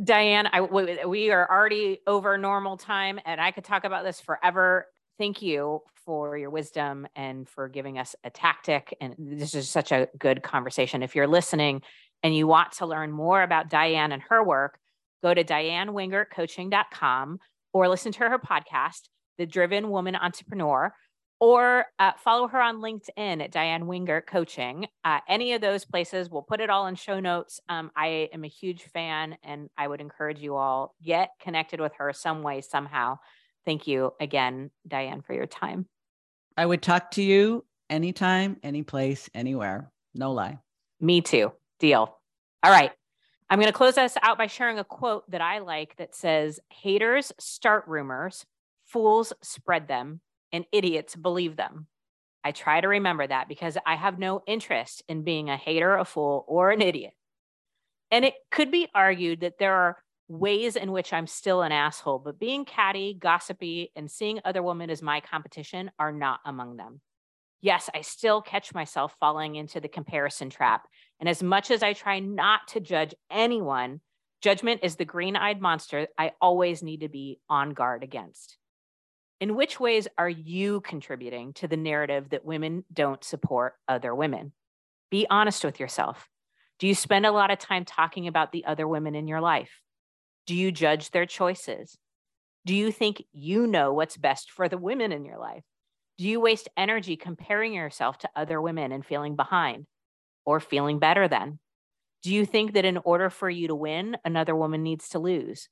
Diane, 0.00 0.46
I, 0.52 0.60
we 0.60 1.32
are 1.32 1.50
already 1.50 2.02
over 2.06 2.38
normal 2.38 2.76
time, 2.76 3.18
and 3.26 3.40
I 3.40 3.50
could 3.50 3.64
talk 3.64 3.82
about 3.82 4.04
this 4.04 4.20
forever. 4.20 4.86
Thank 5.18 5.42
you 5.42 5.82
for 6.06 6.38
your 6.38 6.50
wisdom 6.50 7.08
and 7.16 7.48
for 7.48 7.68
giving 7.68 7.98
us 7.98 8.14
a 8.22 8.30
tactic. 8.30 8.96
And 9.00 9.16
this 9.18 9.56
is 9.56 9.68
such 9.68 9.90
a 9.90 10.06
good 10.16 10.44
conversation. 10.44 11.02
If 11.02 11.16
you're 11.16 11.26
listening 11.26 11.82
and 12.24 12.34
you 12.34 12.48
want 12.48 12.72
to 12.72 12.86
learn 12.86 13.12
more 13.12 13.42
about 13.42 13.70
Diane 13.70 14.10
and 14.10 14.22
her 14.22 14.42
work, 14.42 14.78
go 15.22 15.32
to 15.32 15.44
dianewingertercoaching.com 15.44 17.38
or 17.72 17.88
listen 17.88 18.10
to 18.12 18.18
her 18.28 18.40
podcast, 18.40 19.02
The 19.38 19.46
Driven 19.46 19.90
Woman 19.90 20.16
Entrepreneur 20.16 20.92
or 21.40 21.84
uh, 21.98 22.12
follow 22.16 22.48
her 22.48 22.60
on 22.60 22.80
LinkedIn 22.80 23.42
at 23.42 23.50
Diane 23.50 23.84
Wingerter 23.84 24.24
Coaching. 24.26 24.86
Uh, 25.04 25.20
any 25.28 25.52
of 25.52 25.60
those 25.60 25.84
places, 25.84 26.30
we'll 26.30 26.42
put 26.42 26.60
it 26.60 26.70
all 26.70 26.86
in 26.86 26.94
show 26.94 27.20
notes. 27.20 27.60
Um, 27.68 27.90
I 27.96 28.30
am 28.32 28.44
a 28.44 28.48
huge 28.48 28.82
fan, 28.84 29.36
and 29.42 29.68
I 29.76 29.86
would 29.86 30.00
encourage 30.00 30.40
you 30.40 30.56
all 30.56 30.94
get 31.02 31.30
connected 31.40 31.80
with 31.80 31.92
her 31.98 32.12
some 32.14 32.42
way, 32.42 32.60
somehow. 32.60 33.18
Thank 33.66 33.86
you 33.86 34.12
again, 34.20 34.70
Diane, 34.86 35.22
for 35.22 35.34
your 35.34 35.46
time. 35.46 35.86
I 36.56 36.64
would 36.64 36.82
talk 36.82 37.10
to 37.12 37.22
you 37.22 37.64
anytime, 37.90 38.58
any 38.62 38.82
place, 38.82 39.28
anywhere. 39.34 39.90
No 40.14 40.32
lie. 40.32 40.60
Me 41.00 41.20
too. 41.20 41.52
Deal. 41.84 42.18
All 42.62 42.70
right. 42.70 42.92
I'm 43.50 43.58
going 43.58 43.70
to 43.70 43.76
close 43.76 43.98
us 43.98 44.16
out 44.22 44.38
by 44.38 44.46
sharing 44.46 44.78
a 44.78 44.84
quote 44.84 45.30
that 45.30 45.42
I 45.42 45.58
like 45.58 45.94
that 45.98 46.14
says 46.14 46.58
Haters 46.70 47.30
start 47.38 47.84
rumors, 47.86 48.46
fools 48.86 49.34
spread 49.42 49.86
them, 49.86 50.22
and 50.50 50.64
idiots 50.72 51.14
believe 51.14 51.56
them. 51.56 51.86
I 52.42 52.52
try 52.52 52.80
to 52.80 52.88
remember 52.88 53.26
that 53.26 53.48
because 53.50 53.76
I 53.84 53.96
have 53.96 54.18
no 54.18 54.42
interest 54.46 55.02
in 55.10 55.24
being 55.24 55.50
a 55.50 55.58
hater, 55.58 55.94
a 55.94 56.06
fool, 56.06 56.46
or 56.48 56.70
an 56.70 56.80
idiot. 56.80 57.12
And 58.10 58.24
it 58.24 58.32
could 58.50 58.70
be 58.70 58.88
argued 58.94 59.42
that 59.42 59.58
there 59.58 59.74
are 59.74 59.98
ways 60.26 60.76
in 60.76 60.90
which 60.90 61.12
I'm 61.12 61.26
still 61.26 61.60
an 61.60 61.70
asshole, 61.70 62.20
but 62.20 62.40
being 62.40 62.64
catty, 62.64 63.12
gossipy, 63.12 63.92
and 63.94 64.10
seeing 64.10 64.40
other 64.46 64.62
women 64.62 64.88
as 64.88 65.02
my 65.02 65.20
competition 65.20 65.90
are 65.98 66.12
not 66.12 66.40
among 66.46 66.78
them. 66.78 67.02
Yes, 67.64 67.88
I 67.94 68.02
still 68.02 68.42
catch 68.42 68.74
myself 68.74 69.16
falling 69.18 69.56
into 69.56 69.80
the 69.80 69.88
comparison 69.88 70.50
trap. 70.50 70.86
And 71.20 71.28
as 71.28 71.42
much 71.42 71.70
as 71.70 71.82
I 71.82 71.92
try 71.92 72.18
not 72.18 72.68
to 72.68 72.80
judge 72.80 73.14
anyone, 73.30 74.00
judgment 74.42 74.80
is 74.82 74.96
the 74.96 75.04
green 75.04 75.36
eyed 75.36 75.60
monster 75.60 76.08
I 76.18 76.32
always 76.40 76.82
need 76.82 77.00
to 77.00 77.08
be 77.08 77.40
on 77.48 77.70
guard 77.70 78.02
against. 78.02 78.56
In 79.40 79.56
which 79.56 79.80
ways 79.80 80.08
are 80.16 80.28
you 80.28 80.80
contributing 80.80 81.52
to 81.54 81.68
the 81.68 81.76
narrative 81.76 82.30
that 82.30 82.44
women 82.44 82.84
don't 82.92 83.22
support 83.22 83.74
other 83.88 84.14
women? 84.14 84.52
Be 85.10 85.26
honest 85.28 85.64
with 85.64 85.80
yourself. 85.80 86.28
Do 86.78 86.86
you 86.86 86.94
spend 86.94 87.26
a 87.26 87.32
lot 87.32 87.50
of 87.50 87.58
time 87.58 87.84
talking 87.84 88.26
about 88.26 88.52
the 88.52 88.64
other 88.64 88.86
women 88.86 89.14
in 89.14 89.28
your 89.28 89.40
life? 89.40 89.70
Do 90.46 90.54
you 90.54 90.72
judge 90.72 91.10
their 91.10 91.26
choices? 91.26 91.96
Do 92.66 92.74
you 92.74 92.90
think 92.90 93.22
you 93.32 93.66
know 93.66 93.92
what's 93.92 94.16
best 94.16 94.50
for 94.50 94.68
the 94.68 94.78
women 94.78 95.12
in 95.12 95.24
your 95.24 95.38
life? 95.38 95.62
Do 96.18 96.24
you 96.24 96.40
waste 96.40 96.68
energy 96.76 97.16
comparing 97.16 97.74
yourself 97.74 98.18
to 98.18 98.30
other 98.36 98.60
women 98.60 98.92
and 98.92 99.04
feeling 99.04 99.36
behind 99.36 99.86
or 100.44 100.60
feeling 100.60 100.98
better 100.98 101.28
than? 101.28 101.58
Do 102.22 102.32
you 102.32 102.46
think 102.46 102.72
that 102.72 102.84
in 102.84 102.98
order 102.98 103.28
for 103.28 103.50
you 103.50 103.68
to 103.68 103.74
win, 103.74 104.16
another 104.24 104.56
woman 104.56 104.82
needs 104.82 105.10
to 105.10 105.18
lose? 105.18 105.68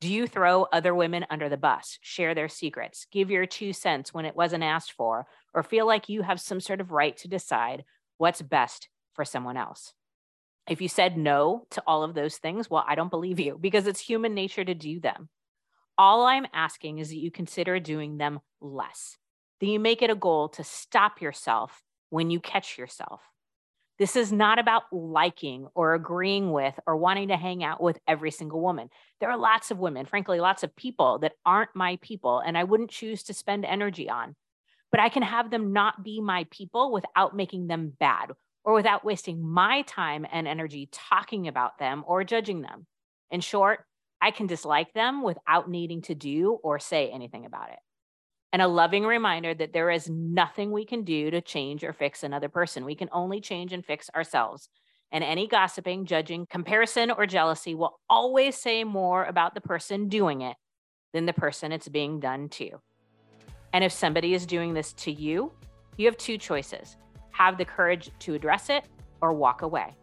Do 0.00 0.12
you 0.12 0.26
throw 0.26 0.64
other 0.64 0.94
women 0.94 1.24
under 1.30 1.48
the 1.48 1.56
bus, 1.56 1.98
share 2.02 2.34
their 2.34 2.50
secrets, 2.50 3.06
give 3.10 3.30
your 3.30 3.46
two 3.46 3.72
cents 3.72 4.12
when 4.12 4.26
it 4.26 4.36
wasn't 4.36 4.62
asked 4.62 4.92
for, 4.92 5.26
or 5.54 5.62
feel 5.62 5.86
like 5.86 6.10
you 6.10 6.20
have 6.20 6.38
some 6.38 6.60
sort 6.60 6.82
of 6.82 6.92
right 6.92 7.16
to 7.18 7.28
decide 7.28 7.84
what's 8.18 8.42
best 8.42 8.88
for 9.14 9.24
someone 9.24 9.56
else? 9.56 9.94
If 10.68 10.82
you 10.82 10.88
said 10.88 11.16
no 11.16 11.66
to 11.70 11.82
all 11.86 12.02
of 12.02 12.12
those 12.14 12.36
things, 12.36 12.68
well, 12.68 12.84
I 12.86 12.94
don't 12.94 13.10
believe 13.10 13.40
you 13.40 13.56
because 13.58 13.86
it's 13.86 14.00
human 14.00 14.34
nature 14.34 14.64
to 14.64 14.74
do 14.74 15.00
them. 15.00 15.30
All 15.96 16.26
I'm 16.26 16.46
asking 16.52 16.98
is 16.98 17.08
that 17.08 17.16
you 17.16 17.30
consider 17.30 17.80
doing 17.80 18.18
them 18.18 18.40
less, 18.60 19.16
that 19.60 19.66
you 19.66 19.80
make 19.80 20.02
it 20.02 20.10
a 20.10 20.14
goal 20.14 20.50
to 20.50 20.64
stop 20.64 21.22
yourself 21.22 21.82
when 22.10 22.30
you 22.30 22.38
catch 22.38 22.76
yourself. 22.76 23.22
This 23.98 24.14
is 24.14 24.30
not 24.30 24.58
about 24.58 24.82
liking 24.92 25.68
or 25.74 25.94
agreeing 25.94 26.52
with 26.52 26.78
or 26.86 26.96
wanting 26.96 27.28
to 27.28 27.36
hang 27.36 27.64
out 27.64 27.82
with 27.82 27.98
every 28.06 28.30
single 28.30 28.60
woman. 28.60 28.90
There 29.20 29.30
are 29.30 29.38
lots 29.38 29.70
of 29.70 29.78
women, 29.78 30.04
frankly, 30.04 30.38
lots 30.38 30.62
of 30.62 30.76
people 30.76 31.20
that 31.20 31.32
aren't 31.46 31.74
my 31.74 31.98
people, 32.02 32.40
and 32.40 32.58
I 32.58 32.64
wouldn't 32.64 32.90
choose 32.90 33.22
to 33.24 33.34
spend 33.34 33.64
energy 33.64 34.10
on. 34.10 34.36
But 34.90 35.00
I 35.00 35.08
can 35.08 35.22
have 35.22 35.50
them 35.50 35.72
not 35.72 36.04
be 36.04 36.20
my 36.20 36.46
people 36.50 36.92
without 36.92 37.34
making 37.34 37.68
them 37.68 37.92
bad 37.98 38.32
or 38.64 38.74
without 38.74 39.04
wasting 39.04 39.42
my 39.42 39.82
time 39.82 40.26
and 40.30 40.46
energy 40.46 40.90
talking 40.92 41.48
about 41.48 41.78
them 41.78 42.04
or 42.06 42.22
judging 42.22 42.60
them. 42.60 42.86
In 43.30 43.40
short, 43.40 43.84
I 44.20 44.30
can 44.30 44.46
dislike 44.46 44.92
them 44.92 45.22
without 45.22 45.70
needing 45.70 46.02
to 46.02 46.14
do 46.14 46.58
or 46.62 46.78
say 46.78 47.08
anything 47.08 47.46
about 47.46 47.70
it 47.70 47.78
and 48.56 48.62
a 48.62 48.66
loving 48.66 49.04
reminder 49.04 49.52
that 49.52 49.74
there 49.74 49.90
is 49.90 50.08
nothing 50.08 50.72
we 50.72 50.86
can 50.86 51.04
do 51.04 51.30
to 51.30 51.42
change 51.42 51.84
or 51.84 51.92
fix 51.92 52.22
another 52.22 52.48
person. 52.48 52.86
We 52.86 52.94
can 52.94 53.10
only 53.12 53.38
change 53.38 53.74
and 53.74 53.84
fix 53.84 54.08
ourselves. 54.16 54.70
And 55.12 55.22
any 55.22 55.46
gossiping, 55.46 56.06
judging, 56.06 56.46
comparison, 56.46 57.10
or 57.10 57.26
jealousy 57.26 57.74
will 57.74 58.00
always 58.08 58.56
say 58.56 58.82
more 58.82 59.26
about 59.26 59.52
the 59.52 59.60
person 59.60 60.08
doing 60.08 60.40
it 60.40 60.56
than 61.12 61.26
the 61.26 61.34
person 61.34 61.70
it's 61.70 61.86
being 61.86 62.18
done 62.18 62.48
to. 62.48 62.70
And 63.74 63.84
if 63.84 63.92
somebody 63.92 64.32
is 64.32 64.46
doing 64.46 64.72
this 64.72 64.94
to 64.94 65.12
you, 65.12 65.52
you 65.98 66.06
have 66.06 66.16
two 66.16 66.38
choices 66.38 66.96
have 67.32 67.58
the 67.58 67.64
courage 67.66 68.10
to 68.20 68.32
address 68.32 68.70
it 68.70 68.84
or 69.20 69.34
walk 69.34 69.60
away. 69.60 69.94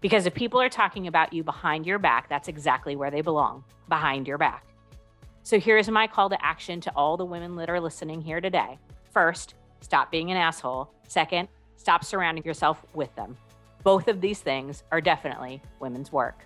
Because 0.00 0.26
if 0.26 0.34
people 0.34 0.60
are 0.60 0.68
talking 0.68 1.08
about 1.08 1.32
you 1.32 1.42
behind 1.42 1.84
your 1.84 1.98
back, 1.98 2.28
that's 2.28 2.46
exactly 2.46 2.94
where 2.94 3.10
they 3.10 3.20
belong 3.20 3.64
behind 3.88 4.28
your 4.28 4.38
back. 4.38 4.64
So 5.46 5.60
here's 5.60 5.88
my 5.88 6.08
call 6.08 6.28
to 6.30 6.44
action 6.44 6.80
to 6.80 6.92
all 6.96 7.16
the 7.16 7.24
women 7.24 7.54
that 7.54 7.70
are 7.70 7.80
listening 7.80 8.20
here 8.20 8.40
today. 8.40 8.80
First, 9.12 9.54
stop 9.80 10.10
being 10.10 10.32
an 10.32 10.36
asshole. 10.36 10.90
Second, 11.06 11.46
stop 11.76 12.04
surrounding 12.04 12.42
yourself 12.42 12.84
with 12.94 13.14
them. 13.14 13.36
Both 13.84 14.08
of 14.08 14.20
these 14.20 14.40
things 14.40 14.82
are 14.90 15.00
definitely 15.00 15.62
women's 15.78 16.10
work. 16.10 16.45